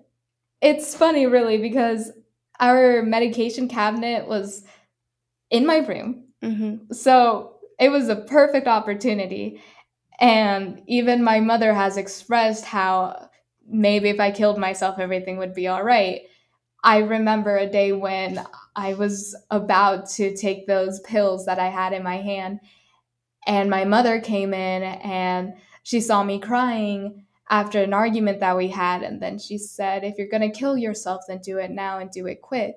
it's 0.60 0.94
funny, 0.94 1.26
really, 1.26 1.56
because 1.56 2.12
our 2.60 3.02
medication 3.02 3.68
cabinet 3.68 4.28
was 4.28 4.64
in 5.50 5.64
my 5.64 5.78
room. 5.78 6.24
Mm-hmm. 6.42 6.92
So 6.92 7.54
it 7.80 7.88
was 7.88 8.10
a 8.10 8.16
perfect 8.16 8.66
opportunity. 8.66 9.62
And 10.20 10.82
even 10.86 11.22
my 11.22 11.40
mother 11.40 11.72
has 11.72 11.96
expressed 11.96 12.64
how 12.64 13.28
maybe 13.68 14.08
if 14.08 14.18
I 14.20 14.30
killed 14.32 14.58
myself, 14.58 14.98
everything 14.98 15.38
would 15.38 15.54
be 15.54 15.68
all 15.68 15.82
right. 15.82 16.22
I 16.82 16.98
remember 16.98 17.56
a 17.56 17.66
day 17.70 17.92
when 17.92 18.44
I 18.74 18.94
was 18.94 19.36
about 19.50 20.08
to 20.10 20.36
take 20.36 20.66
those 20.66 21.00
pills 21.00 21.46
that 21.46 21.58
I 21.58 21.68
had 21.68 21.92
in 21.92 22.02
my 22.02 22.16
hand, 22.16 22.60
and 23.46 23.68
my 23.70 23.84
mother 23.84 24.20
came 24.20 24.52
in 24.54 24.82
and 24.82 25.54
she 25.82 26.00
saw 26.00 26.22
me 26.22 26.38
crying 26.38 27.24
after 27.50 27.82
an 27.82 27.94
argument 27.94 28.40
that 28.40 28.56
we 28.56 28.68
had. 28.68 29.02
And 29.02 29.20
then 29.22 29.38
she 29.38 29.56
said, 29.58 30.04
If 30.04 30.18
you're 30.18 30.28
going 30.28 30.50
to 30.50 30.56
kill 30.58 30.76
yourself, 30.76 31.22
then 31.26 31.38
do 31.38 31.58
it 31.58 31.70
now 31.70 31.98
and 31.98 32.10
do 32.10 32.26
it 32.26 32.42
quick. 32.42 32.76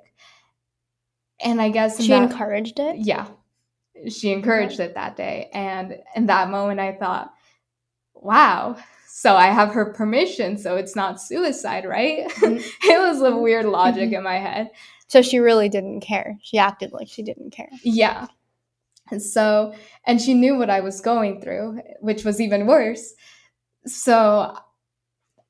And 1.43 1.62
I 1.62 1.69
guess 1.69 1.99
She 2.01 2.10
that- 2.10 2.32
encouraged 2.32 2.80
it. 2.80 2.97
yeah 2.97 3.27
she 4.10 4.32
encouraged 4.32 4.80
it 4.80 4.93
that 4.95 5.15
day 5.15 5.49
and 5.54 5.97
in 6.15 6.25
that 6.27 6.49
moment 6.49 6.80
i 6.80 6.91
thought 6.93 7.34
wow 8.15 8.75
so 9.08 9.36
i 9.36 9.47
have 9.47 9.69
her 9.73 9.93
permission 9.93 10.58
so 10.58 10.75
it's 10.75 10.95
not 10.95 11.21
suicide 11.21 11.86
right 11.86 12.30
Mhm. 12.38 12.63
it 12.84 12.99
was 12.99 13.21
a 13.21 13.36
weird 13.36 13.65
logic 13.65 14.10
Mhm. 14.10 14.17
in 14.17 14.23
my 14.23 14.38
head 14.38 14.69
So 15.08 15.21
she 15.21 15.39
really 15.39 15.67
didn't 15.67 15.99
care. 16.01 16.38
She 16.41 16.58
acted 16.58 16.93
like 16.93 17.10
she 17.10 17.21
didn't 17.21 17.51
care. 17.51 17.69
yeah 17.84 18.27
And 19.12 19.21
so, 19.21 19.73
and 20.08 20.21
she 20.21 20.34
knew 20.34 20.58
what 20.58 20.69
I 20.69 20.80
was 20.80 21.01
going 21.01 21.41
through, 21.41 21.82
which 21.99 22.23
was 22.23 22.39
even 22.39 22.65
worse. 22.65 23.13
So 23.86 24.56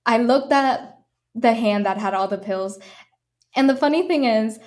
I 0.06 0.18
looked 0.18 0.52
at 0.52 0.98
the 1.36 1.54
hand 1.54 1.86
that 1.86 2.00
had 2.00 2.16
all 2.16 2.28
the 2.28 2.40
pills. 2.40 2.80
And 3.56 3.70
the 3.70 3.76
funny 3.76 4.08
thing 4.08 4.24
is, 4.26 4.58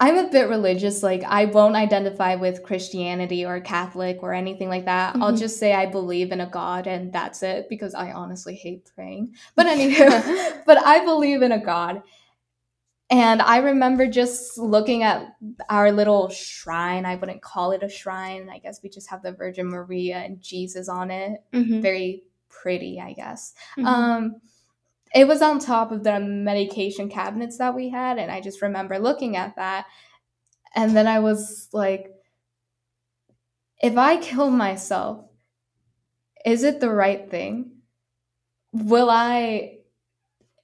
I'm 0.00 0.16
a 0.16 0.30
bit 0.30 0.48
religious. 0.48 1.02
Like, 1.02 1.24
I 1.24 1.46
won't 1.46 1.74
identify 1.74 2.36
with 2.36 2.62
Christianity 2.62 3.44
or 3.44 3.60
Catholic 3.60 4.22
or 4.22 4.32
anything 4.32 4.68
like 4.68 4.84
that. 4.84 5.14
Mm-hmm. 5.14 5.22
I'll 5.22 5.36
just 5.36 5.58
say 5.58 5.74
I 5.74 5.86
believe 5.86 6.30
in 6.30 6.40
a 6.40 6.46
God 6.46 6.86
and 6.86 7.12
that's 7.12 7.42
it 7.42 7.68
because 7.68 7.94
I 7.94 8.12
honestly 8.12 8.54
hate 8.54 8.90
praying. 8.94 9.34
But 9.56 9.66
anyway, 9.66 10.60
but 10.66 10.78
I 10.86 11.04
believe 11.04 11.42
in 11.42 11.52
a 11.52 11.64
God. 11.64 12.02
And 13.10 13.40
I 13.40 13.56
remember 13.56 14.06
just 14.06 14.58
looking 14.58 15.02
at 15.02 15.34
our 15.70 15.90
little 15.90 16.28
shrine. 16.28 17.06
I 17.06 17.16
wouldn't 17.16 17.42
call 17.42 17.72
it 17.72 17.82
a 17.82 17.88
shrine. 17.88 18.50
I 18.50 18.58
guess 18.58 18.82
we 18.82 18.90
just 18.90 19.08
have 19.08 19.22
the 19.22 19.32
Virgin 19.32 19.66
Maria 19.66 20.18
and 20.18 20.40
Jesus 20.40 20.88
on 20.88 21.10
it. 21.10 21.42
Mm-hmm. 21.52 21.80
Very 21.80 22.24
pretty, 22.50 23.00
I 23.00 23.14
guess. 23.14 23.54
Mm-hmm. 23.78 23.86
Um, 23.86 24.40
it 25.14 25.26
was 25.26 25.42
on 25.42 25.58
top 25.58 25.92
of 25.92 26.04
the 26.04 26.20
medication 26.20 27.08
cabinets 27.08 27.58
that 27.58 27.74
we 27.74 27.88
had. 27.88 28.18
And 28.18 28.30
I 28.30 28.40
just 28.40 28.62
remember 28.62 28.98
looking 28.98 29.36
at 29.36 29.56
that. 29.56 29.86
And 30.74 30.96
then 30.96 31.06
I 31.06 31.20
was 31.20 31.68
like, 31.72 32.10
if 33.80 33.96
I 33.96 34.16
kill 34.18 34.50
myself, 34.50 35.24
is 36.44 36.62
it 36.62 36.80
the 36.80 36.90
right 36.90 37.30
thing? 37.30 37.72
Will 38.72 39.08
I 39.10 39.78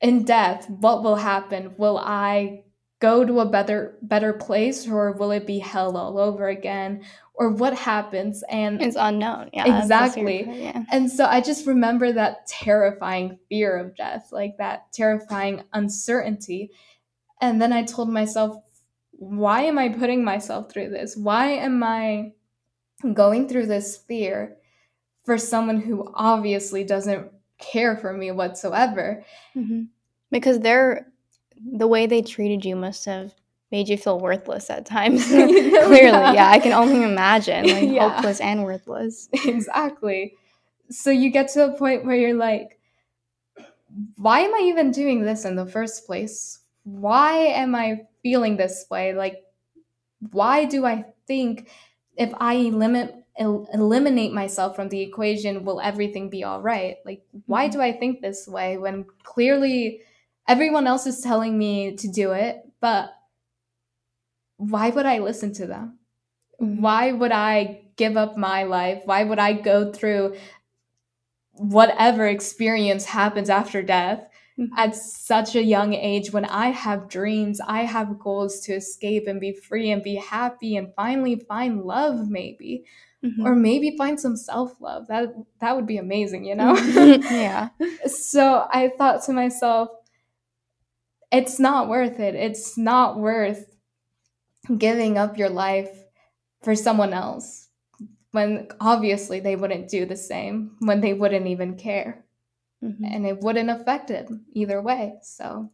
in 0.00 0.24
death, 0.24 0.68
what 0.68 1.02
will 1.02 1.16
happen? 1.16 1.74
Will 1.78 1.96
I 1.96 2.63
go 3.00 3.24
to 3.24 3.40
a 3.40 3.46
better 3.46 3.98
better 4.02 4.32
place 4.32 4.88
or 4.88 5.12
will 5.12 5.30
it 5.30 5.46
be 5.46 5.58
hell 5.58 5.96
all 5.96 6.18
over 6.18 6.48
again? 6.48 7.04
Or 7.34 7.50
what 7.50 7.76
happens? 7.76 8.44
And 8.48 8.80
it's 8.80 8.96
unknown. 8.98 9.50
Yeah. 9.52 9.82
Exactly. 9.82 10.44
yeah. 10.46 10.84
And 10.92 11.10
so 11.10 11.26
I 11.26 11.40
just 11.40 11.66
remember 11.66 12.12
that 12.12 12.46
terrifying 12.46 13.38
fear 13.48 13.76
of 13.76 13.96
death, 13.96 14.28
like 14.30 14.56
that 14.58 14.92
terrifying 14.92 15.64
uncertainty. 15.72 16.70
And 17.40 17.60
then 17.60 17.72
I 17.72 17.82
told 17.82 18.08
myself, 18.08 18.56
why 19.10 19.62
am 19.62 19.78
I 19.78 19.88
putting 19.88 20.24
myself 20.24 20.70
through 20.70 20.90
this? 20.90 21.16
Why 21.16 21.48
am 21.52 21.82
I 21.82 22.32
going 23.12 23.48
through 23.48 23.66
this 23.66 23.96
fear 23.96 24.56
for 25.24 25.36
someone 25.36 25.80
who 25.80 26.12
obviously 26.14 26.84
doesn't 26.84 27.32
care 27.58 27.96
for 27.96 28.12
me 28.12 28.30
whatsoever? 28.30 29.24
Mm-hmm 29.56 29.84
because 30.34 30.58
they're 30.58 31.06
the 31.72 31.86
way 31.86 32.06
they 32.06 32.22
treated 32.22 32.64
you 32.64 32.76
must 32.76 33.04
have 33.04 33.34
made 33.70 33.88
you 33.88 33.96
feel 33.96 34.20
worthless 34.20 34.70
at 34.70 34.86
times. 34.86 35.26
Clearly, 35.28 35.98
yeah. 35.98 36.32
yeah. 36.32 36.50
I 36.50 36.58
can 36.58 36.72
only 36.72 37.02
imagine, 37.02 37.66
like 37.66 37.88
yeah. 37.90 38.08
hopeless 38.08 38.40
and 38.40 38.64
worthless. 38.64 39.28
Exactly. 39.32 40.34
So 40.90 41.10
you 41.10 41.30
get 41.30 41.48
to 41.54 41.66
a 41.66 41.76
point 41.76 42.04
where 42.04 42.16
you're 42.16 42.34
like, 42.34 42.78
why 44.16 44.40
am 44.40 44.54
I 44.54 44.60
even 44.64 44.90
doing 44.90 45.22
this 45.22 45.44
in 45.44 45.56
the 45.56 45.66
first 45.66 46.06
place? 46.06 46.60
Why 46.84 47.36
am 47.36 47.74
I 47.74 48.02
feeling 48.22 48.56
this 48.56 48.86
way? 48.90 49.14
Like, 49.14 49.42
why 50.30 50.66
do 50.66 50.84
I 50.84 51.06
think 51.26 51.68
if 52.16 52.32
I 52.38 52.56
limit 52.56 53.14
el- 53.38 53.68
eliminate 53.72 54.32
myself 54.32 54.76
from 54.76 54.88
the 54.88 55.00
equation, 55.00 55.64
will 55.64 55.80
everything 55.80 56.30
be 56.30 56.44
all 56.44 56.60
right? 56.60 56.96
Like, 57.04 57.22
why 57.46 57.64
mm-hmm. 57.64 57.72
do 57.72 57.82
I 57.82 57.92
think 57.92 58.20
this 58.20 58.46
way 58.46 58.78
when 58.78 59.06
clearly 59.22 60.00
everyone 60.48 60.86
else 60.86 61.06
is 61.06 61.20
telling 61.20 61.56
me 61.56 61.96
to 61.96 62.08
do 62.08 62.32
it, 62.32 62.60
but 62.80 63.10
why 64.56 64.90
would 64.90 65.06
I 65.06 65.18
listen 65.18 65.52
to 65.54 65.66
them? 65.66 65.98
Mm-hmm. 66.60 66.82
Why 66.82 67.12
would 67.12 67.32
I 67.32 67.82
give 67.96 68.16
up 68.16 68.36
my 68.36 68.64
life? 68.64 69.02
Why 69.04 69.24
would 69.24 69.38
I 69.38 69.52
go 69.52 69.92
through 69.92 70.36
whatever 71.52 72.26
experience 72.26 73.04
happens 73.04 73.48
after 73.48 73.82
death 73.82 74.26
mm-hmm. 74.58 74.76
at 74.76 74.94
such 74.94 75.54
a 75.54 75.62
young 75.62 75.94
age 75.94 76.32
when 76.32 76.44
I 76.44 76.68
have 76.68 77.08
dreams, 77.08 77.60
I 77.66 77.84
have 77.84 78.18
goals 78.18 78.60
to 78.62 78.74
escape 78.74 79.26
and 79.26 79.40
be 79.40 79.52
free 79.52 79.90
and 79.90 80.02
be 80.02 80.16
happy 80.16 80.76
and 80.76 80.92
finally 80.94 81.36
find 81.36 81.82
love 81.82 82.28
maybe. 82.28 82.84
Mm-hmm. 83.24 83.46
Or 83.46 83.54
maybe 83.54 83.96
find 83.96 84.20
some 84.20 84.36
self-love. 84.36 85.06
That 85.08 85.32
that 85.60 85.74
would 85.74 85.86
be 85.86 85.96
amazing, 85.96 86.44
you 86.44 86.54
know? 86.54 86.76
yeah. 87.30 87.70
So 88.06 88.66
I 88.70 88.90
thought 88.98 89.22
to 89.24 89.32
myself, 89.32 89.88
it's 91.34 91.58
not 91.58 91.88
worth 91.88 92.20
it. 92.20 92.34
It's 92.34 92.78
not 92.78 93.18
worth 93.18 93.76
giving 94.78 95.18
up 95.18 95.36
your 95.36 95.50
life 95.50 95.90
for 96.62 96.76
someone 96.76 97.12
else 97.12 97.68
when 98.30 98.68
obviously 98.80 99.40
they 99.40 99.56
wouldn't 99.56 99.88
do 99.88 100.06
the 100.06 100.16
same, 100.16 100.76
when 100.78 101.00
they 101.00 101.12
wouldn't 101.12 101.46
even 101.46 101.76
care. 101.76 102.24
Mm-hmm. 102.82 103.04
And 103.04 103.26
it 103.26 103.40
wouldn't 103.40 103.70
affect 103.70 104.10
it 104.10 104.28
either 104.52 104.80
way. 104.80 105.14
So, 105.22 105.70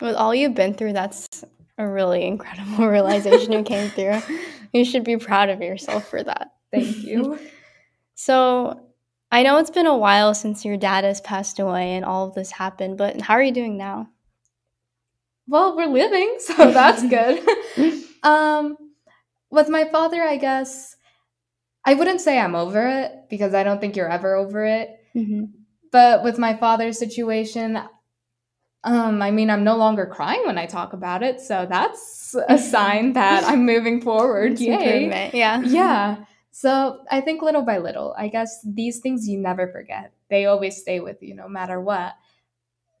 with 0.00 0.14
all 0.14 0.34
you've 0.34 0.54
been 0.54 0.74
through, 0.74 0.92
that's 0.92 1.44
a 1.78 1.88
really 1.88 2.24
incredible 2.26 2.86
realization 2.88 3.52
you 3.52 3.62
came 3.62 3.90
through. 3.90 4.20
You 4.72 4.84
should 4.84 5.04
be 5.04 5.16
proud 5.16 5.48
of 5.48 5.62
yourself 5.62 6.10
for 6.10 6.22
that. 6.22 6.52
Thank 6.70 6.98
you. 6.98 7.38
so, 8.14 8.86
I 9.32 9.42
know 9.42 9.56
it's 9.56 9.70
been 9.70 9.86
a 9.86 9.96
while 9.96 10.34
since 10.34 10.66
your 10.66 10.76
dad 10.76 11.04
has 11.04 11.20
passed 11.22 11.58
away 11.60 11.94
and 11.94 12.04
all 12.04 12.28
of 12.28 12.34
this 12.34 12.50
happened, 12.50 12.98
but 12.98 13.18
how 13.22 13.34
are 13.34 13.42
you 13.42 13.52
doing 13.52 13.78
now? 13.78 14.10
Well, 15.46 15.76
we're 15.76 15.86
living, 15.86 16.36
so 16.40 16.70
that's 16.70 17.06
good. 17.06 17.42
um, 18.22 18.76
with 19.50 19.68
my 19.68 19.84
father, 19.84 20.22
I 20.22 20.36
guess 20.36 20.96
I 21.84 21.94
wouldn't 21.94 22.20
say 22.20 22.38
I'm 22.38 22.54
over 22.54 22.86
it 22.86 23.12
because 23.30 23.54
I 23.54 23.62
don't 23.62 23.80
think 23.80 23.96
you're 23.96 24.10
ever 24.10 24.34
over 24.34 24.64
it. 24.64 24.90
Mm-hmm. 25.14 25.44
But 25.92 26.24
with 26.24 26.36
my 26.36 26.56
father's 26.56 26.98
situation, 26.98 27.80
um, 28.84 29.22
I 29.22 29.30
mean, 29.30 29.50
I'm 29.50 29.64
no 29.64 29.76
longer 29.76 30.06
crying 30.06 30.42
when 30.46 30.58
I 30.58 30.66
talk 30.66 30.92
about 30.92 31.22
it, 31.22 31.40
so 31.40 31.66
that's 31.68 32.34
a 32.48 32.58
sign 32.72 33.14
that 33.14 33.44
I'm 33.44 33.64
moving 33.64 34.00
forward. 34.00 34.58
Yay! 34.60 35.30
Yeah, 35.32 35.60
yeah. 35.62 36.24
So 36.50 37.00
I 37.10 37.20
think 37.20 37.42
little 37.42 37.62
by 37.62 37.78
little, 37.78 38.14
I 38.16 38.28
guess 38.28 38.64
these 38.64 39.00
things 39.00 39.28
you 39.28 39.38
never 39.38 39.68
forget. 39.68 40.12
They 40.30 40.46
always 40.46 40.76
stay 40.76 41.00
with 41.00 41.22
you 41.22 41.34
no 41.34 41.48
matter 41.48 41.80
what, 41.80 42.14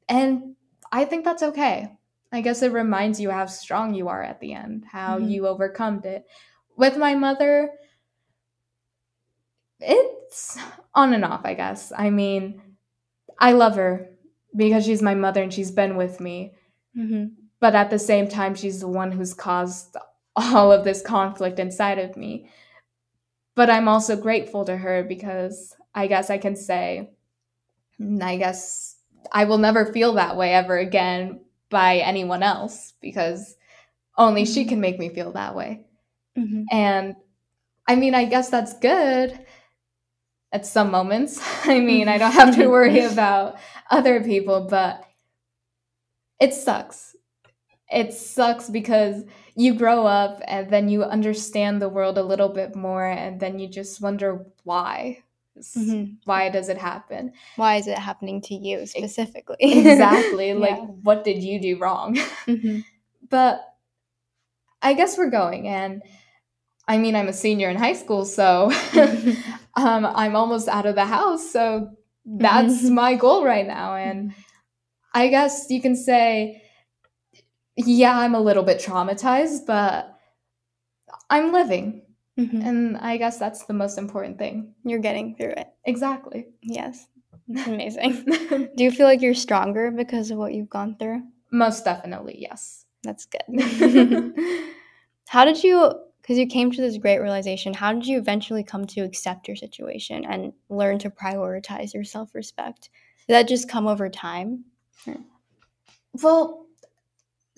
and 0.08 0.56
I 0.92 1.04
think 1.04 1.24
that's 1.24 1.42
okay. 1.42 1.96
I 2.32 2.40
guess 2.40 2.62
it 2.62 2.72
reminds 2.72 3.20
you 3.20 3.30
how 3.30 3.46
strong 3.46 3.94
you 3.94 4.08
are 4.08 4.22
at 4.22 4.40
the 4.40 4.52
end, 4.52 4.84
how 4.90 5.18
mm-hmm. 5.18 5.28
you 5.28 5.46
overcome 5.46 6.02
it. 6.04 6.26
With 6.76 6.96
my 6.96 7.14
mother, 7.14 7.70
it's 9.80 10.58
on 10.94 11.14
and 11.14 11.24
off, 11.24 11.42
I 11.44 11.54
guess. 11.54 11.92
I 11.96 12.10
mean, 12.10 12.60
I 13.38 13.52
love 13.52 13.76
her 13.76 14.10
because 14.54 14.84
she's 14.84 15.02
my 15.02 15.14
mother 15.14 15.42
and 15.42 15.52
she's 15.52 15.70
been 15.70 15.96
with 15.96 16.20
me. 16.20 16.54
Mm-hmm. 16.96 17.26
But 17.60 17.74
at 17.74 17.90
the 17.90 17.98
same 17.98 18.28
time, 18.28 18.54
she's 18.54 18.80
the 18.80 18.88
one 18.88 19.12
who's 19.12 19.34
caused 19.34 19.96
all 20.36 20.72
of 20.72 20.84
this 20.84 21.02
conflict 21.02 21.58
inside 21.58 21.98
of 21.98 22.16
me. 22.16 22.50
But 23.54 23.70
I'm 23.70 23.88
also 23.88 24.16
grateful 24.16 24.64
to 24.66 24.76
her 24.76 25.02
because 25.02 25.74
I 25.94 26.06
guess 26.08 26.28
I 26.28 26.36
can 26.36 26.56
say, 26.56 27.10
I 28.20 28.36
guess 28.36 28.96
I 29.32 29.44
will 29.44 29.58
never 29.58 29.86
feel 29.86 30.14
that 30.14 30.36
way 30.36 30.52
ever 30.52 30.76
again 30.76 31.40
by 31.70 31.98
anyone 31.98 32.42
else 32.42 32.94
because 33.00 33.56
only 34.16 34.44
she 34.44 34.60
mm-hmm. 34.62 34.70
can 34.70 34.80
make 34.80 34.98
me 34.98 35.08
feel 35.08 35.32
that 35.32 35.54
way. 35.54 35.84
Mm-hmm. 36.38 36.64
And 36.70 37.16
I 37.86 37.96
mean, 37.96 38.14
I 38.14 38.24
guess 38.24 38.48
that's 38.48 38.78
good 38.78 39.38
at 40.52 40.66
some 40.66 40.90
moments. 40.90 41.40
I 41.64 41.80
mean, 41.80 42.08
I 42.08 42.18
don't 42.18 42.32
have 42.32 42.56
to 42.56 42.68
worry 42.68 43.00
about 43.12 43.56
other 43.90 44.22
people, 44.22 44.66
but 44.68 45.04
it 46.40 46.54
sucks. 46.54 47.14
It 47.90 48.12
sucks 48.12 48.68
because 48.68 49.24
you 49.54 49.74
grow 49.74 50.06
up 50.06 50.42
and 50.46 50.68
then 50.70 50.88
you 50.88 51.04
understand 51.04 51.80
the 51.80 51.88
world 51.88 52.18
a 52.18 52.22
little 52.22 52.48
bit 52.48 52.74
more, 52.74 53.06
and 53.06 53.40
then 53.40 53.58
you 53.58 53.68
just 53.68 54.00
wonder 54.00 54.44
why. 54.64 55.22
Mm-hmm. 55.58 56.14
Why 56.24 56.48
does 56.50 56.68
it 56.68 56.78
happen? 56.78 57.32
Why 57.56 57.76
is 57.76 57.86
it 57.86 57.98
happening 57.98 58.40
to 58.42 58.54
you 58.54 58.86
specifically? 58.86 59.56
exactly. 59.60 60.52
Like, 60.56 60.76
yeah. 60.76 60.84
what 60.84 61.24
did 61.24 61.42
you 61.42 61.60
do 61.60 61.78
wrong? 61.78 62.16
Mm-hmm. 62.46 62.80
But 63.28 63.60
I 64.82 64.94
guess 64.94 65.18
we're 65.18 65.30
going. 65.30 65.66
And 65.66 66.02
I 66.86 66.98
mean, 66.98 67.16
I'm 67.16 67.28
a 67.28 67.32
senior 67.32 67.68
in 67.68 67.76
high 67.76 67.94
school, 67.94 68.24
so 68.24 68.70
um, 69.74 70.06
I'm 70.06 70.36
almost 70.36 70.68
out 70.68 70.86
of 70.86 70.94
the 70.94 71.04
house. 71.04 71.50
So 71.50 71.90
that's 72.24 72.84
mm-hmm. 72.84 72.94
my 72.94 73.14
goal 73.16 73.44
right 73.44 73.66
now. 73.66 73.96
And 73.96 74.32
I 75.12 75.28
guess 75.28 75.66
you 75.70 75.80
can 75.80 75.96
say, 75.96 76.62
yeah, 77.76 78.16
I'm 78.16 78.34
a 78.34 78.40
little 78.40 78.62
bit 78.62 78.78
traumatized, 78.78 79.66
but 79.66 80.16
I'm 81.28 81.52
living. 81.52 82.02
Mm-hmm. 82.38 82.60
And 82.60 82.96
I 82.98 83.16
guess 83.16 83.38
that's 83.38 83.64
the 83.64 83.72
most 83.72 83.98
important 83.98 84.38
thing. 84.38 84.74
You're 84.84 84.98
getting 84.98 85.36
through 85.36 85.54
it. 85.56 85.68
Exactly. 85.84 86.48
Yes. 86.62 87.06
That's 87.48 87.66
amazing. 87.68 88.24
Do 88.76 88.84
you 88.84 88.90
feel 88.90 89.06
like 89.06 89.22
you're 89.22 89.34
stronger 89.34 89.90
because 89.90 90.30
of 90.30 90.38
what 90.38 90.52
you've 90.52 90.70
gone 90.70 90.96
through? 90.98 91.22
Most 91.50 91.84
definitely, 91.84 92.36
yes. 92.38 92.84
That's 93.02 93.26
good. 93.26 94.34
How 95.28 95.44
did 95.44 95.62
you 95.62 95.92
because 96.26 96.38
you 96.38 96.46
came 96.48 96.72
to 96.72 96.80
this 96.80 96.98
great 96.98 97.20
realization, 97.20 97.72
how 97.72 97.92
did 97.92 98.04
you 98.04 98.18
eventually 98.18 98.64
come 98.64 98.84
to 98.84 99.02
accept 99.02 99.46
your 99.46 99.56
situation 99.56 100.24
and 100.24 100.52
learn 100.68 100.98
to 100.98 101.08
prioritize 101.08 101.94
your 101.94 102.02
self 102.02 102.34
respect? 102.34 102.90
Did 103.28 103.34
that 103.34 103.48
just 103.48 103.68
come 103.68 103.86
over 103.86 104.08
time? 104.08 104.64
Well, 106.20 106.66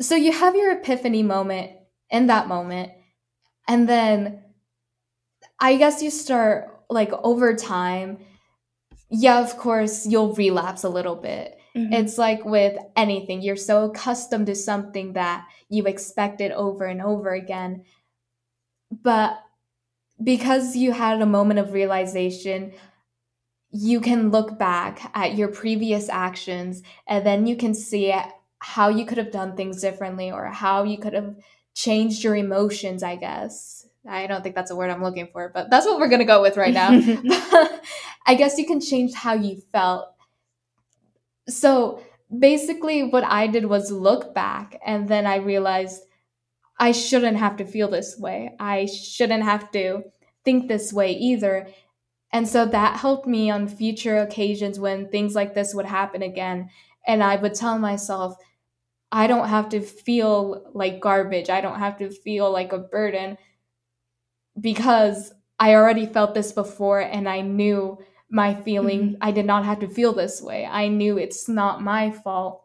so 0.01 0.17
you 0.17 0.33
have 0.33 0.55
your 0.55 0.73
epiphany 0.73 1.23
moment 1.23 1.73
in 2.11 2.27
that 2.27 2.47
moment, 2.47 2.93
and 3.67 3.89
then 3.89 4.43
I 5.61 5.77
guess 5.77 6.03
you 6.03 6.11
start 6.11 6.83
like 6.89 7.13
over 7.13 7.55
time. 7.55 8.19
Yeah, 9.11 9.41
of 9.41 9.57
course, 9.57 10.07
you'll 10.07 10.35
relapse 10.35 10.85
a 10.85 10.89
little 10.89 11.17
bit. 11.17 11.59
Mm-hmm. 11.77 11.93
It's 11.93 12.19
like 12.19 12.45
with 12.45 12.79
anything, 12.97 13.43
you're 13.43 13.57
so 13.57 13.85
accustomed 13.85 14.47
to 14.47 14.55
something 14.55 15.15
that 15.15 15.47
you 15.69 15.85
expect 15.85 16.41
it 16.41 16.53
over 16.53 16.85
and 16.85 17.01
over 17.01 17.33
again. 17.33 17.85
But 18.91 19.39
because 20.23 20.77
you 20.77 20.93
had 20.93 21.21
a 21.21 21.27
moment 21.27 21.61
of 21.61 21.73
realization, 21.73 22.73
you 23.71 24.01
can 24.01 24.31
look 24.31 24.59
back 24.59 25.11
at 25.15 25.37
your 25.37 25.49
previous 25.49 26.09
actions 26.09 26.83
and 27.07 27.25
then 27.25 27.47
you 27.47 27.55
can 27.55 27.75
see 27.75 28.15
how 28.61 28.89
you 28.89 29.05
could 29.05 29.19
have 29.19 29.31
done 29.31 29.57
things 29.57 29.81
differently 29.81 30.33
or 30.33 30.47
how 30.47 30.83
you 30.83 30.99
could 30.99 31.13
have 31.13 31.37
changed 31.75 32.25
your 32.25 32.35
emotions, 32.35 33.03
I 33.03 33.17
guess. 33.17 33.78
I 34.09 34.27
don't 34.27 34.43
think 34.43 34.55
that's 34.55 34.71
a 34.71 34.77
word 34.77 34.91
I'm 34.91 35.03
looking 35.03 35.29
for, 35.33 35.51
but 35.53 35.71
that's 35.71 35.87
what 35.87 35.99
we're 35.99 36.09
going 36.09 36.21
to 36.21 36.25
go 36.25 36.43
with 36.43 36.57
right 36.57 36.73
now. 36.73 36.91
I 38.27 38.35
guess 38.35 38.59
you 38.59 38.67
can 38.67 38.81
change 38.81 39.15
how 39.15 39.35
you 39.35 39.61
felt. 39.73 40.13
So 41.49 42.03
basically, 42.37 43.05
what 43.05 43.25
I 43.25 43.47
did 43.47 43.67
was 43.67 43.91
look 43.91 44.35
back 44.35 44.79
and 44.85 45.09
then 45.09 45.27
I 45.27 45.37
realized 45.37 46.03
I 46.79 46.93
shouldn't 46.93 47.37
have 47.39 47.57
to 47.57 47.65
feel 47.65 47.89
this 47.89 48.19
way. 48.19 48.55
I 48.61 48.87
shouldn't 48.87 49.43
have 49.43 49.71
to 49.73 50.05
think 50.45 50.69
this 50.69 50.93
way 50.93 51.13
either. 51.13 51.69
And 52.33 52.47
so 52.47 52.67
that 52.67 52.99
helped 52.99 53.27
me 53.27 53.51
on 53.51 53.69
future 53.69 54.19
occasions 54.19 54.79
when 54.79 55.09
things 55.09 55.35
like 55.35 55.55
this 55.55 55.75
would 55.75 55.87
happen 55.87 56.23
again. 56.23 56.71
And 57.07 57.23
I 57.23 57.37
would 57.37 57.55
tell 57.55 57.79
myself, 57.79 58.37
I 59.11 59.27
don't 59.27 59.49
have 59.49 59.71
to 59.71 59.81
feel 59.81 60.71
like 60.75 61.01
garbage. 61.01 61.49
I 61.49 61.63
don't 61.63 61.79
have 61.79 61.97
to 61.99 62.11
feel 62.11 62.53
like 62.53 62.73
a 62.73 62.79
burden 62.79 63.39
because 64.61 65.33
I 65.59 65.75
already 65.75 66.07
felt 66.07 66.35
this 66.35 66.53
before 66.53 67.01
and 67.01 67.29
I 67.29 67.41
knew 67.41 67.99
my 68.31 68.55
feeling. 68.55 69.01
Mm-hmm. 69.01 69.17
I 69.23 69.31
did 69.31 69.47
not 69.47 69.65
have 69.65 69.81
to 69.81 69.89
feel 69.89 70.13
this 70.13 70.41
way. 70.41 70.67
I 70.67 70.89
knew 70.89 71.19
it's 71.19 71.49
not 71.49 71.83
my 71.83 72.11
fault. 72.11 72.63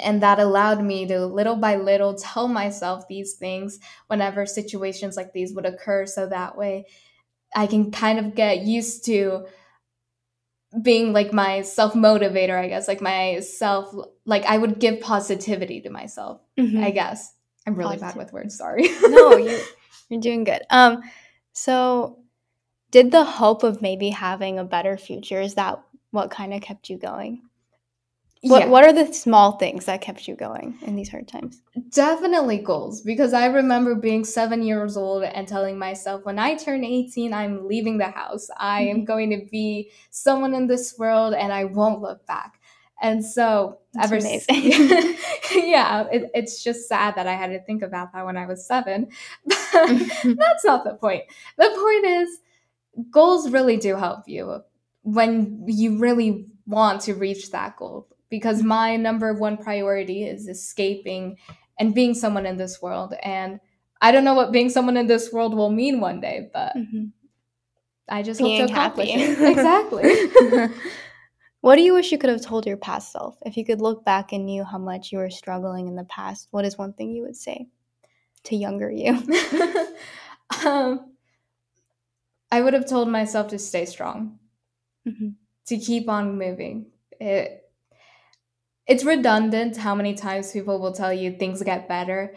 And 0.00 0.22
that 0.22 0.38
allowed 0.38 0.84
me 0.84 1.06
to 1.06 1.26
little 1.26 1.56
by 1.56 1.76
little 1.76 2.14
tell 2.14 2.46
myself 2.46 3.08
these 3.08 3.34
things 3.34 3.80
whenever 4.06 4.46
situations 4.46 5.16
like 5.16 5.32
these 5.32 5.52
would 5.54 5.66
occur. 5.66 6.06
So 6.06 6.28
that 6.28 6.56
way 6.56 6.86
I 7.54 7.66
can 7.66 7.90
kind 7.90 8.18
of 8.18 8.34
get 8.34 8.62
used 8.62 9.04
to 9.06 9.46
being 10.80 11.12
like 11.12 11.32
my 11.32 11.62
self 11.62 11.94
motivator, 11.94 12.56
I 12.56 12.68
guess, 12.68 12.86
like 12.86 13.00
my 13.00 13.40
self, 13.40 13.92
like 14.24 14.44
I 14.44 14.56
would 14.56 14.78
give 14.78 15.00
positivity 15.00 15.80
to 15.80 15.90
myself, 15.90 16.40
mm-hmm. 16.58 16.84
I 16.84 16.90
guess. 16.90 17.34
I'm 17.66 17.74
really 17.74 17.96
Positive. 17.98 18.14
bad 18.14 18.24
with 18.24 18.32
words, 18.32 18.56
sorry. 18.56 18.88
no, 19.02 19.36
you're, 19.36 19.60
you're 20.10 20.20
doing 20.20 20.44
good. 20.44 20.62
Um, 20.68 21.02
so 21.52 22.18
did 22.90 23.10
the 23.10 23.24
hope 23.24 23.62
of 23.62 23.80
maybe 23.80 24.10
having 24.10 24.58
a 24.58 24.64
better 24.64 24.98
future, 24.98 25.40
is 25.40 25.54
that 25.54 25.80
what 26.10 26.30
kind 26.30 26.52
of 26.52 26.60
kept 26.60 26.90
you 26.90 26.98
going? 26.98 27.42
What 28.42 28.62
yeah. 28.62 28.66
What 28.68 28.84
are 28.84 28.92
the 28.92 29.12
small 29.12 29.58
things 29.58 29.84
that 29.84 30.00
kept 30.00 30.26
you 30.26 30.34
going 30.34 30.78
in 30.86 30.96
these 30.96 31.10
hard 31.10 31.28
times? 31.28 31.60
Definitely 31.90 32.56
goals 32.56 33.02
because 33.02 33.34
I 33.34 33.46
remember 33.46 33.94
being 33.94 34.24
seven 34.24 34.62
years 34.62 34.96
old 34.96 35.24
and 35.24 35.46
telling 35.46 35.78
myself, 35.78 36.24
when 36.24 36.38
I 36.38 36.54
turn 36.54 36.82
eighteen, 36.82 37.34
I'm 37.34 37.68
leaving 37.68 37.98
the 37.98 38.08
house. 38.10 38.48
I 38.56 38.80
am 38.80 38.96
mm-hmm. 38.96 39.04
going 39.04 39.30
to 39.30 39.46
be 39.50 39.90
someone 40.08 40.54
in 40.54 40.66
this 40.66 40.94
world, 40.98 41.34
and 41.34 41.52
I 41.52 41.64
won't 41.64 42.00
look 42.00 42.26
back. 42.26 42.59
And 43.00 43.24
so, 43.24 43.78
That's 43.94 44.12
ever 44.12 44.16
amazing. 44.16 44.56
yeah, 45.54 46.06
it, 46.12 46.30
it's 46.34 46.62
just 46.62 46.88
sad 46.88 47.14
that 47.16 47.26
I 47.26 47.32
had 47.32 47.48
to 47.48 47.60
think 47.60 47.82
about 47.82 48.12
that 48.12 48.26
when 48.26 48.36
I 48.36 48.46
was 48.46 48.66
seven. 48.66 49.08
That's 49.46 50.64
not 50.64 50.84
the 50.84 50.98
point. 51.00 51.24
The 51.56 51.70
point 51.70 52.04
is, 52.04 52.38
goals 53.10 53.50
really 53.50 53.76
do 53.76 53.96
help 53.96 54.28
you 54.28 54.62
when 55.02 55.64
you 55.66 55.98
really 55.98 56.46
want 56.66 57.00
to 57.02 57.14
reach 57.14 57.50
that 57.52 57.76
goal 57.76 58.06
because 58.28 58.58
mm-hmm. 58.58 58.68
my 58.68 58.96
number 58.96 59.32
one 59.32 59.56
priority 59.56 60.24
is 60.24 60.46
escaping 60.46 61.36
and 61.78 61.94
being 61.94 62.14
someone 62.14 62.44
in 62.44 62.58
this 62.58 62.82
world. 62.82 63.14
And 63.22 63.60
I 64.02 64.12
don't 64.12 64.24
know 64.24 64.34
what 64.34 64.52
being 64.52 64.68
someone 64.68 64.96
in 64.96 65.06
this 65.06 65.32
world 65.32 65.54
will 65.54 65.70
mean 65.70 66.00
one 66.00 66.20
day, 66.20 66.50
but 66.52 66.76
mm-hmm. 66.76 67.06
I 68.08 68.22
just 68.22 68.40
being 68.40 68.60
hope 68.60 68.68
to 68.68 68.72
accomplish 68.74 69.10
happy. 69.10 69.22
it. 69.22 69.50
Exactly. 69.50 70.76
What 71.60 71.76
do 71.76 71.82
you 71.82 71.92
wish 71.92 72.10
you 72.10 72.18
could 72.18 72.30
have 72.30 72.42
told 72.42 72.66
your 72.66 72.76
past 72.76 73.12
self? 73.12 73.36
If 73.44 73.56
you 73.56 73.64
could 73.64 73.80
look 73.80 74.04
back 74.04 74.32
and 74.32 74.46
knew 74.46 74.64
how 74.64 74.78
much 74.78 75.12
you 75.12 75.18
were 75.18 75.30
struggling 75.30 75.88
in 75.88 75.96
the 75.96 76.04
past, 76.04 76.48
what 76.50 76.64
is 76.64 76.78
one 76.78 76.94
thing 76.94 77.12
you 77.12 77.22
would 77.22 77.36
say 77.36 77.68
to 78.44 78.56
younger 78.56 78.90
you? 78.90 79.12
um, 80.64 81.12
I 82.50 82.62
would 82.62 82.72
have 82.72 82.88
told 82.88 83.08
myself 83.08 83.48
to 83.48 83.58
stay 83.58 83.84
strong, 83.84 84.38
mm-hmm. 85.06 85.30
to 85.66 85.78
keep 85.78 86.08
on 86.08 86.38
moving. 86.38 86.86
It 87.20 87.58
it's 88.86 89.04
redundant 89.04 89.76
how 89.76 89.94
many 89.94 90.14
times 90.14 90.50
people 90.50 90.80
will 90.80 90.92
tell 90.92 91.12
you 91.12 91.32
things 91.32 91.62
get 91.62 91.88
better. 91.88 92.34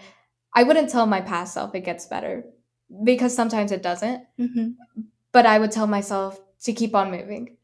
I 0.53 0.63
wouldn't 0.63 0.89
tell 0.89 1.07
my 1.07 1.21
past 1.21 1.53
self 1.53 1.73
it 1.73 1.85
gets 1.85 2.05
better 2.05 2.43
because 3.03 3.33
sometimes 3.33 3.71
it 3.71 3.81
doesn't. 3.81 4.23
Mm-hmm. 4.39 5.01
But 5.31 5.45
I 5.47 5.57
would 5.57 5.71
tell 5.71 5.87
myself 5.87 6.39
to 6.63 6.73
keep 6.73 6.93
on 6.93 7.09
moving 7.09 7.57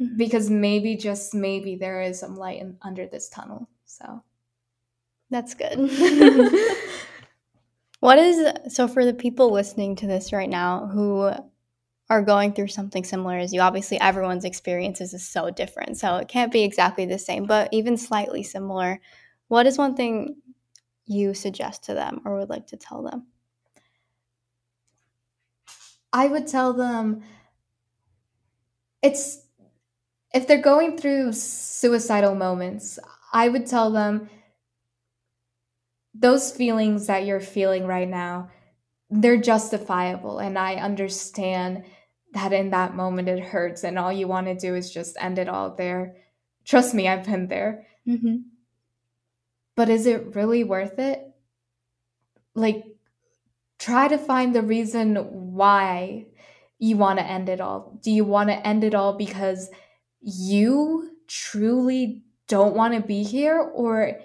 mm-hmm. 0.00 0.16
because 0.16 0.50
maybe, 0.50 0.96
just 0.96 1.34
maybe, 1.34 1.76
there 1.76 2.00
is 2.02 2.20
some 2.20 2.36
light 2.36 2.60
in, 2.60 2.76
under 2.82 3.06
this 3.06 3.28
tunnel. 3.28 3.68
So 3.84 4.22
that's 5.30 5.54
good. 5.54 5.78
what 8.00 8.18
is 8.18 8.74
so 8.74 8.88
for 8.88 9.04
the 9.04 9.14
people 9.14 9.52
listening 9.52 9.96
to 9.96 10.06
this 10.06 10.32
right 10.32 10.48
now 10.48 10.86
who 10.86 11.30
are 12.10 12.22
going 12.22 12.52
through 12.52 12.68
something 12.68 13.04
similar 13.04 13.36
as 13.36 13.52
you. 13.52 13.60
Obviously, 13.60 14.00
everyone's 14.00 14.44
experiences 14.44 15.12
is 15.12 15.28
so 15.28 15.50
different, 15.50 15.98
so 15.98 16.16
it 16.16 16.28
can't 16.28 16.52
be 16.52 16.62
exactly 16.62 17.04
the 17.04 17.18
same, 17.18 17.44
but 17.44 17.68
even 17.72 17.96
slightly 17.96 18.42
similar. 18.42 19.00
What 19.48 19.66
is 19.66 19.76
one 19.76 19.94
thing 19.94 20.36
you 21.06 21.34
suggest 21.34 21.84
to 21.84 21.94
them 21.94 22.22
or 22.24 22.38
would 22.38 22.48
like 22.48 22.66
to 22.68 22.76
tell 22.76 23.02
them? 23.02 23.26
I 26.12 26.28
would 26.28 26.46
tell 26.46 26.72
them 26.72 27.22
it's 29.02 29.42
if 30.38 30.46
they're 30.46 30.62
going 30.62 30.96
through 30.96 31.32
suicidal 31.32 32.36
moments, 32.36 32.96
I 33.32 33.48
would 33.48 33.66
tell 33.66 33.90
them 33.90 34.30
those 36.14 36.52
feelings 36.52 37.08
that 37.08 37.26
you're 37.26 37.40
feeling 37.40 37.86
right 37.86 38.08
now, 38.08 38.50
they're 39.10 39.40
justifiable 39.40 40.38
and 40.38 40.56
I 40.56 40.76
understand 40.76 41.84
that 42.34 42.52
in 42.52 42.70
that 42.70 42.94
moment 42.94 43.28
it 43.28 43.40
hurts 43.40 43.82
and 43.82 43.98
all 43.98 44.12
you 44.12 44.28
want 44.28 44.46
to 44.46 44.54
do 44.54 44.76
is 44.76 44.92
just 44.92 45.16
end 45.18 45.40
it 45.40 45.48
all 45.48 45.74
there. 45.74 46.14
Trust 46.64 46.94
me, 46.94 47.08
I've 47.08 47.26
been 47.26 47.48
there. 47.48 47.88
Mm-hmm. 48.06 48.36
But 49.74 49.88
is 49.88 50.06
it 50.06 50.36
really 50.36 50.62
worth 50.62 51.00
it? 51.00 51.20
Like, 52.54 52.84
try 53.80 54.06
to 54.06 54.18
find 54.18 54.54
the 54.54 54.62
reason 54.62 55.16
why 55.54 56.26
you 56.78 56.96
want 56.96 57.18
to 57.18 57.26
end 57.26 57.48
it 57.48 57.60
all. 57.60 57.98
Do 58.02 58.12
you 58.12 58.24
want 58.24 58.50
to 58.50 58.66
end 58.66 58.84
it 58.84 58.94
all 58.94 59.14
because 59.14 59.68
you 60.20 61.10
truly 61.26 62.22
don't 62.46 62.74
want 62.74 62.94
to 62.94 63.00
be 63.00 63.22
here, 63.22 63.58
or 63.60 64.18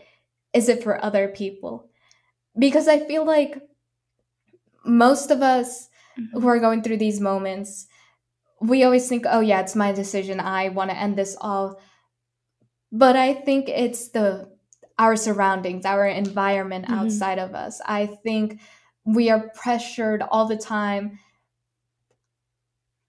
is 0.54 0.70
it 0.70 0.84
for 0.84 1.04
other 1.04 1.28
people? 1.28 1.90
Because 2.58 2.88
I 2.88 3.00
feel 3.00 3.26
like 3.26 3.62
most 4.86 5.32
of 5.32 5.42
us 5.42 5.90
mm-hmm. 6.20 6.40
who 6.40 6.48
are 6.48 6.60
going 6.60 6.84
through 6.84 6.98
these 6.98 7.20
moments, 7.20 7.88
we 8.62 8.84
always 8.84 9.10
think, 9.10 9.26
oh, 9.30 9.42
yeah, 9.42 9.62
it's 9.62 9.76
my 9.76 9.92
decision. 9.92 10.40
I 10.40 10.70
want 10.70 10.90
to 10.90 10.98
end 10.98 11.18
this 11.18 11.36
all. 11.40 11.82
But 12.92 13.16
I 13.16 13.34
think 13.34 13.68
it's 13.70 14.10
the 14.10 14.52
our 15.00 15.16
surroundings, 15.16 15.86
our 15.86 16.06
environment 16.06 16.86
mm-hmm. 16.86 16.94
outside 16.94 17.40
of 17.40 17.56
us. 17.56 17.82
I 17.86 18.06
think 18.06 18.62
we 19.06 19.30
are 19.30 19.50
pressured 19.56 20.22
all 20.22 20.48
the 20.48 20.58
time. 20.58 21.20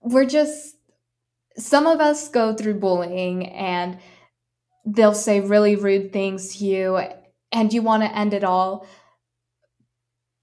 We're 0.01 0.25
just 0.25 0.74
some 1.57 1.87
of 1.87 1.99
us 1.99 2.27
go 2.29 2.53
through 2.53 2.75
bullying 2.75 3.47
and 3.47 3.97
they'll 4.85 5.13
say 5.13 5.39
really 5.39 5.75
rude 5.75 6.11
things 6.11 6.57
to 6.57 6.65
you 6.65 6.99
and 7.51 7.73
you 7.73 7.81
want 7.81 8.03
to 8.03 8.17
end 8.17 8.33
it 8.33 8.43
all 8.43 8.87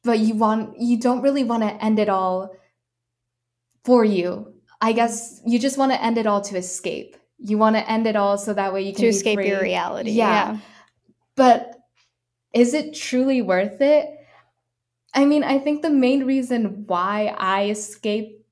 but 0.05 0.19
you 0.19 0.35
want 0.35 0.79
you 0.81 0.99
don't 0.99 1.23
really 1.23 1.45
want 1.45 1.63
to 1.63 1.85
end 1.85 1.99
it 1.99 2.09
all 2.09 2.55
for 3.85 4.05
you 4.05 4.53
I 4.83 4.93
guess 4.93 5.41
you 5.47 5.61
just 5.61 5.79
want 5.79 5.93
to 5.93 6.03
end 6.03 6.19
it 6.19 6.27
all 6.27 6.41
to 6.43 6.57
escape. 6.57 7.17
You 7.39 7.57
want 7.57 7.77
to 7.77 7.89
end 7.89 8.09
it 8.09 8.17
all 8.17 8.37
so 8.37 8.53
that 8.53 8.75
way 8.75 8.83
you 8.83 8.93
can 8.93 9.05
escape 9.07 9.39
free. 9.39 9.49
your 9.49 9.63
reality. 9.63 10.11
Yeah. 10.11 10.53
yeah. 10.53 10.59
But 11.37 11.79
is 12.53 12.75
it 12.75 12.95
truly 12.95 13.43
worth 13.43 13.81
it? 13.81 14.09
I 15.15 15.25
mean, 15.25 15.45
I 15.45 15.61
think 15.61 15.83
the 15.83 15.91
main 15.91 16.25
reason 16.27 16.85
why 16.87 17.35
I 17.39 17.71
escape 17.71 18.45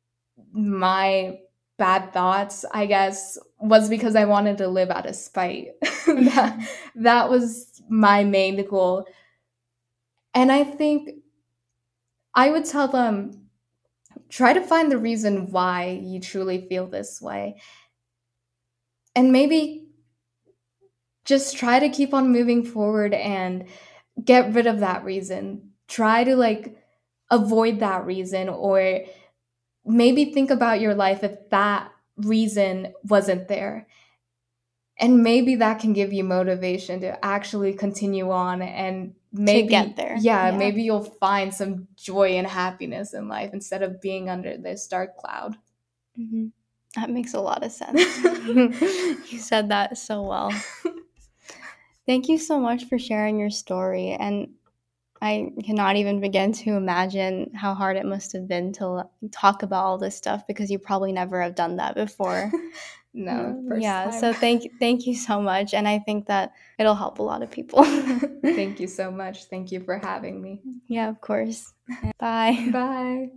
my 0.52 1.38
bad 1.80 2.12
thoughts, 2.12 2.66
I 2.74 2.84
guess, 2.84 3.38
was 3.58 3.88
because 3.88 4.14
I 4.14 4.26
wanted 4.26 4.58
to 4.58 4.68
live 4.68 4.90
out 4.90 5.06
of 5.06 5.16
spite. 5.16 5.68
that, 6.06 6.68
that 6.94 7.30
was 7.30 7.80
my 7.88 8.22
main 8.22 8.68
goal. 8.68 9.06
And 10.34 10.52
I 10.52 10.62
think 10.62 11.08
I 12.34 12.50
would 12.50 12.66
tell 12.66 12.86
them 12.86 13.46
try 14.28 14.52
to 14.52 14.60
find 14.60 14.92
the 14.92 14.98
reason 14.98 15.50
why 15.50 15.98
you 16.02 16.20
truly 16.20 16.66
feel 16.68 16.86
this 16.86 17.18
way. 17.22 17.56
And 19.16 19.32
maybe 19.32 19.88
just 21.24 21.56
try 21.56 21.78
to 21.78 21.88
keep 21.88 22.12
on 22.12 22.30
moving 22.30 22.62
forward 22.62 23.14
and 23.14 23.64
get 24.22 24.52
rid 24.52 24.66
of 24.66 24.80
that 24.80 25.02
reason. 25.02 25.70
Try 25.88 26.24
to 26.24 26.36
like 26.36 26.76
avoid 27.30 27.80
that 27.80 28.04
reason 28.04 28.50
or 28.50 29.00
maybe 29.90 30.32
think 30.32 30.50
about 30.50 30.80
your 30.80 30.94
life 30.94 31.22
if 31.24 31.50
that 31.50 31.90
reason 32.16 32.92
wasn't 33.04 33.48
there. 33.48 33.86
And 34.98 35.22
maybe 35.22 35.56
that 35.56 35.80
can 35.80 35.94
give 35.94 36.12
you 36.12 36.24
motivation 36.24 37.00
to 37.00 37.24
actually 37.24 37.72
continue 37.72 38.30
on 38.30 38.60
and 38.60 39.14
maybe 39.32 39.68
get 39.68 39.96
there. 39.96 40.16
Yeah, 40.20 40.50
yeah, 40.50 40.56
maybe 40.56 40.82
you'll 40.82 41.02
find 41.02 41.54
some 41.54 41.88
joy 41.96 42.32
and 42.32 42.46
happiness 42.46 43.14
in 43.14 43.28
life 43.28 43.50
instead 43.54 43.82
of 43.82 44.00
being 44.00 44.28
under 44.28 44.58
this 44.58 44.86
dark 44.86 45.16
cloud. 45.16 45.56
Mm-hmm. 46.18 46.48
That 46.96 47.10
makes 47.10 47.34
a 47.34 47.40
lot 47.40 47.64
of 47.64 47.72
sense. 47.72 48.02
you 49.32 49.38
said 49.38 49.70
that 49.70 49.96
so 49.96 50.22
well. 50.22 50.52
Thank 52.06 52.28
you 52.28 52.38
so 52.38 52.58
much 52.58 52.84
for 52.84 52.98
sharing 52.98 53.38
your 53.38 53.50
story. 53.50 54.10
And 54.10 54.50
I 55.22 55.52
cannot 55.64 55.96
even 55.96 56.20
begin 56.20 56.52
to 56.52 56.70
imagine 56.76 57.52
how 57.54 57.74
hard 57.74 57.98
it 57.98 58.06
must 58.06 58.32
have 58.32 58.48
been 58.48 58.72
to 58.74 59.04
talk 59.30 59.62
about 59.62 59.84
all 59.84 59.98
this 59.98 60.16
stuff 60.16 60.46
because 60.46 60.70
you 60.70 60.78
probably 60.78 61.12
never 61.12 61.42
have 61.42 61.54
done 61.54 61.76
that 61.76 61.94
before. 61.94 62.50
no, 63.14 63.62
yeah. 63.76 64.04
Time. 64.04 64.20
So 64.20 64.32
thank 64.32 64.78
thank 64.78 65.06
you 65.06 65.14
so 65.14 65.42
much, 65.42 65.74
and 65.74 65.86
I 65.86 65.98
think 65.98 66.26
that 66.26 66.52
it'll 66.78 66.94
help 66.94 67.18
a 67.18 67.22
lot 67.22 67.42
of 67.42 67.50
people. 67.50 67.84
thank 68.42 68.80
you 68.80 68.86
so 68.86 69.10
much. 69.10 69.44
Thank 69.44 69.70
you 69.72 69.80
for 69.80 69.98
having 69.98 70.40
me. 70.40 70.62
Yeah, 70.88 71.10
of 71.10 71.20
course. 71.20 71.74
Bye. 72.18 72.68
Bye. 72.72 73.28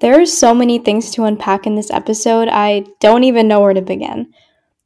There 0.00 0.18
are 0.18 0.24
so 0.24 0.54
many 0.54 0.78
things 0.78 1.10
to 1.10 1.24
unpack 1.24 1.66
in 1.66 1.74
this 1.74 1.90
episode, 1.90 2.48
I 2.48 2.86
don't 3.00 3.24
even 3.24 3.48
know 3.48 3.60
where 3.60 3.74
to 3.74 3.82
begin. 3.82 4.32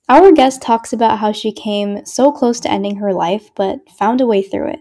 Our 0.09 0.33
guest 0.33 0.61
talks 0.61 0.93
about 0.93 1.19
how 1.19 1.33
she 1.33 1.51
came 1.51 2.05
so 2.05 2.31
close 2.31 2.61
to 2.61 2.71
ending 2.71 2.97
her 2.97 3.15
life, 3.15 3.51
but 3.55 3.89
found 3.89 4.21
a 4.21 4.27
way 4.27 4.43
through 4.43 4.69
it. 4.69 4.81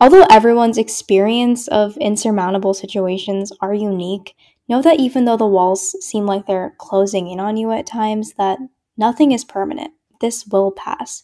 Although 0.00 0.26
everyone's 0.28 0.78
experience 0.78 1.68
of 1.68 1.96
insurmountable 1.98 2.74
situations 2.74 3.52
are 3.60 3.72
unique, 3.72 4.34
know 4.68 4.82
that 4.82 4.98
even 4.98 5.24
though 5.24 5.36
the 5.36 5.46
walls 5.46 5.94
seem 6.04 6.26
like 6.26 6.46
they're 6.46 6.74
closing 6.78 7.28
in 7.28 7.38
on 7.38 7.56
you 7.56 7.70
at 7.70 7.86
times, 7.86 8.34
that 8.34 8.58
nothing 8.96 9.30
is 9.30 9.44
permanent. 9.44 9.92
This 10.20 10.44
will 10.46 10.72
pass. 10.72 11.22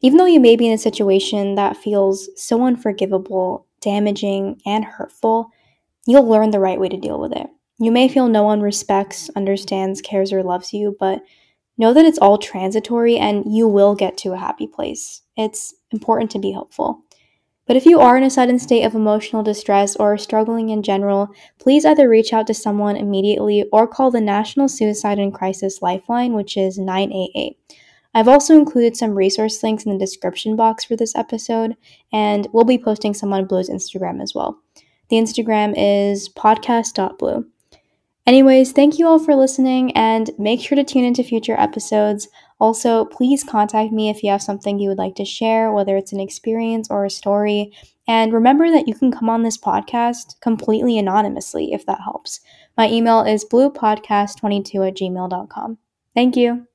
Even 0.00 0.16
though 0.16 0.26
you 0.26 0.40
may 0.40 0.56
be 0.56 0.66
in 0.66 0.72
a 0.72 0.78
situation 0.78 1.56
that 1.56 1.76
feels 1.76 2.28
so 2.34 2.62
unforgivable, 2.64 3.66
damaging, 3.80 4.60
and 4.64 4.84
hurtful, 4.84 5.50
you'll 6.06 6.28
learn 6.28 6.50
the 6.50 6.60
right 6.60 6.80
way 6.80 6.88
to 6.88 6.96
deal 6.96 7.20
with 7.20 7.32
it. 7.32 7.46
You 7.78 7.90
may 7.90 8.08
feel 8.08 8.28
no 8.28 8.42
one 8.42 8.62
respects, 8.62 9.28
understands, 9.36 10.00
cares, 10.00 10.32
or 10.32 10.42
loves 10.42 10.72
you, 10.72 10.96
but 10.98 11.22
Know 11.76 11.92
that 11.92 12.04
it's 12.04 12.18
all 12.18 12.38
transitory 12.38 13.16
and 13.16 13.44
you 13.46 13.66
will 13.66 13.94
get 13.94 14.16
to 14.18 14.32
a 14.32 14.38
happy 14.38 14.66
place. 14.66 15.22
It's 15.36 15.74
important 15.90 16.30
to 16.32 16.38
be 16.38 16.52
hopeful. 16.52 17.02
But 17.66 17.76
if 17.76 17.86
you 17.86 17.98
are 17.98 18.16
in 18.16 18.22
a 18.22 18.30
sudden 18.30 18.58
state 18.58 18.84
of 18.84 18.94
emotional 18.94 19.42
distress 19.42 19.96
or 19.96 20.18
struggling 20.18 20.68
in 20.68 20.82
general, 20.82 21.30
please 21.58 21.86
either 21.86 22.08
reach 22.08 22.32
out 22.32 22.46
to 22.48 22.54
someone 22.54 22.96
immediately 22.96 23.64
or 23.72 23.86
call 23.86 24.10
the 24.10 24.20
National 24.20 24.68
Suicide 24.68 25.18
and 25.18 25.32
Crisis 25.32 25.80
Lifeline, 25.80 26.34
which 26.34 26.56
is 26.56 26.78
988. 26.78 27.56
I've 28.14 28.28
also 28.28 28.54
included 28.54 28.96
some 28.96 29.16
resource 29.16 29.62
links 29.62 29.84
in 29.84 29.92
the 29.92 29.98
description 29.98 30.56
box 30.56 30.84
for 30.84 30.94
this 30.94 31.16
episode, 31.16 31.76
and 32.12 32.46
we'll 32.52 32.64
be 32.64 32.78
posting 32.78 33.14
some 33.14 33.32
on 33.32 33.46
Blue's 33.46 33.70
Instagram 33.70 34.22
as 34.22 34.34
well. 34.34 34.58
The 35.08 35.16
Instagram 35.16 35.74
is 35.76 36.28
podcast.blue. 36.28 37.46
Anyways, 38.26 38.72
thank 38.72 38.98
you 38.98 39.06
all 39.06 39.18
for 39.18 39.36
listening 39.36 39.92
and 39.92 40.30
make 40.38 40.60
sure 40.60 40.76
to 40.76 40.84
tune 40.84 41.04
into 41.04 41.22
future 41.22 41.58
episodes. 41.58 42.28
Also, 42.58 43.04
please 43.04 43.44
contact 43.44 43.92
me 43.92 44.08
if 44.08 44.22
you 44.22 44.30
have 44.30 44.40
something 44.40 44.78
you 44.78 44.88
would 44.88 44.98
like 44.98 45.14
to 45.16 45.24
share, 45.26 45.70
whether 45.72 45.96
it's 45.96 46.12
an 46.12 46.20
experience 46.20 46.88
or 46.90 47.04
a 47.04 47.10
story. 47.10 47.72
And 48.08 48.32
remember 48.32 48.70
that 48.70 48.88
you 48.88 48.94
can 48.94 49.12
come 49.12 49.28
on 49.28 49.42
this 49.42 49.58
podcast 49.58 50.40
completely 50.40 50.98
anonymously 50.98 51.72
if 51.72 51.84
that 51.86 52.00
helps. 52.00 52.40
My 52.78 52.88
email 52.90 53.22
is 53.22 53.44
bluepodcast22 53.44 54.88
at 54.88 54.96
gmail.com. 54.96 55.78
Thank 56.14 56.36
you. 56.36 56.66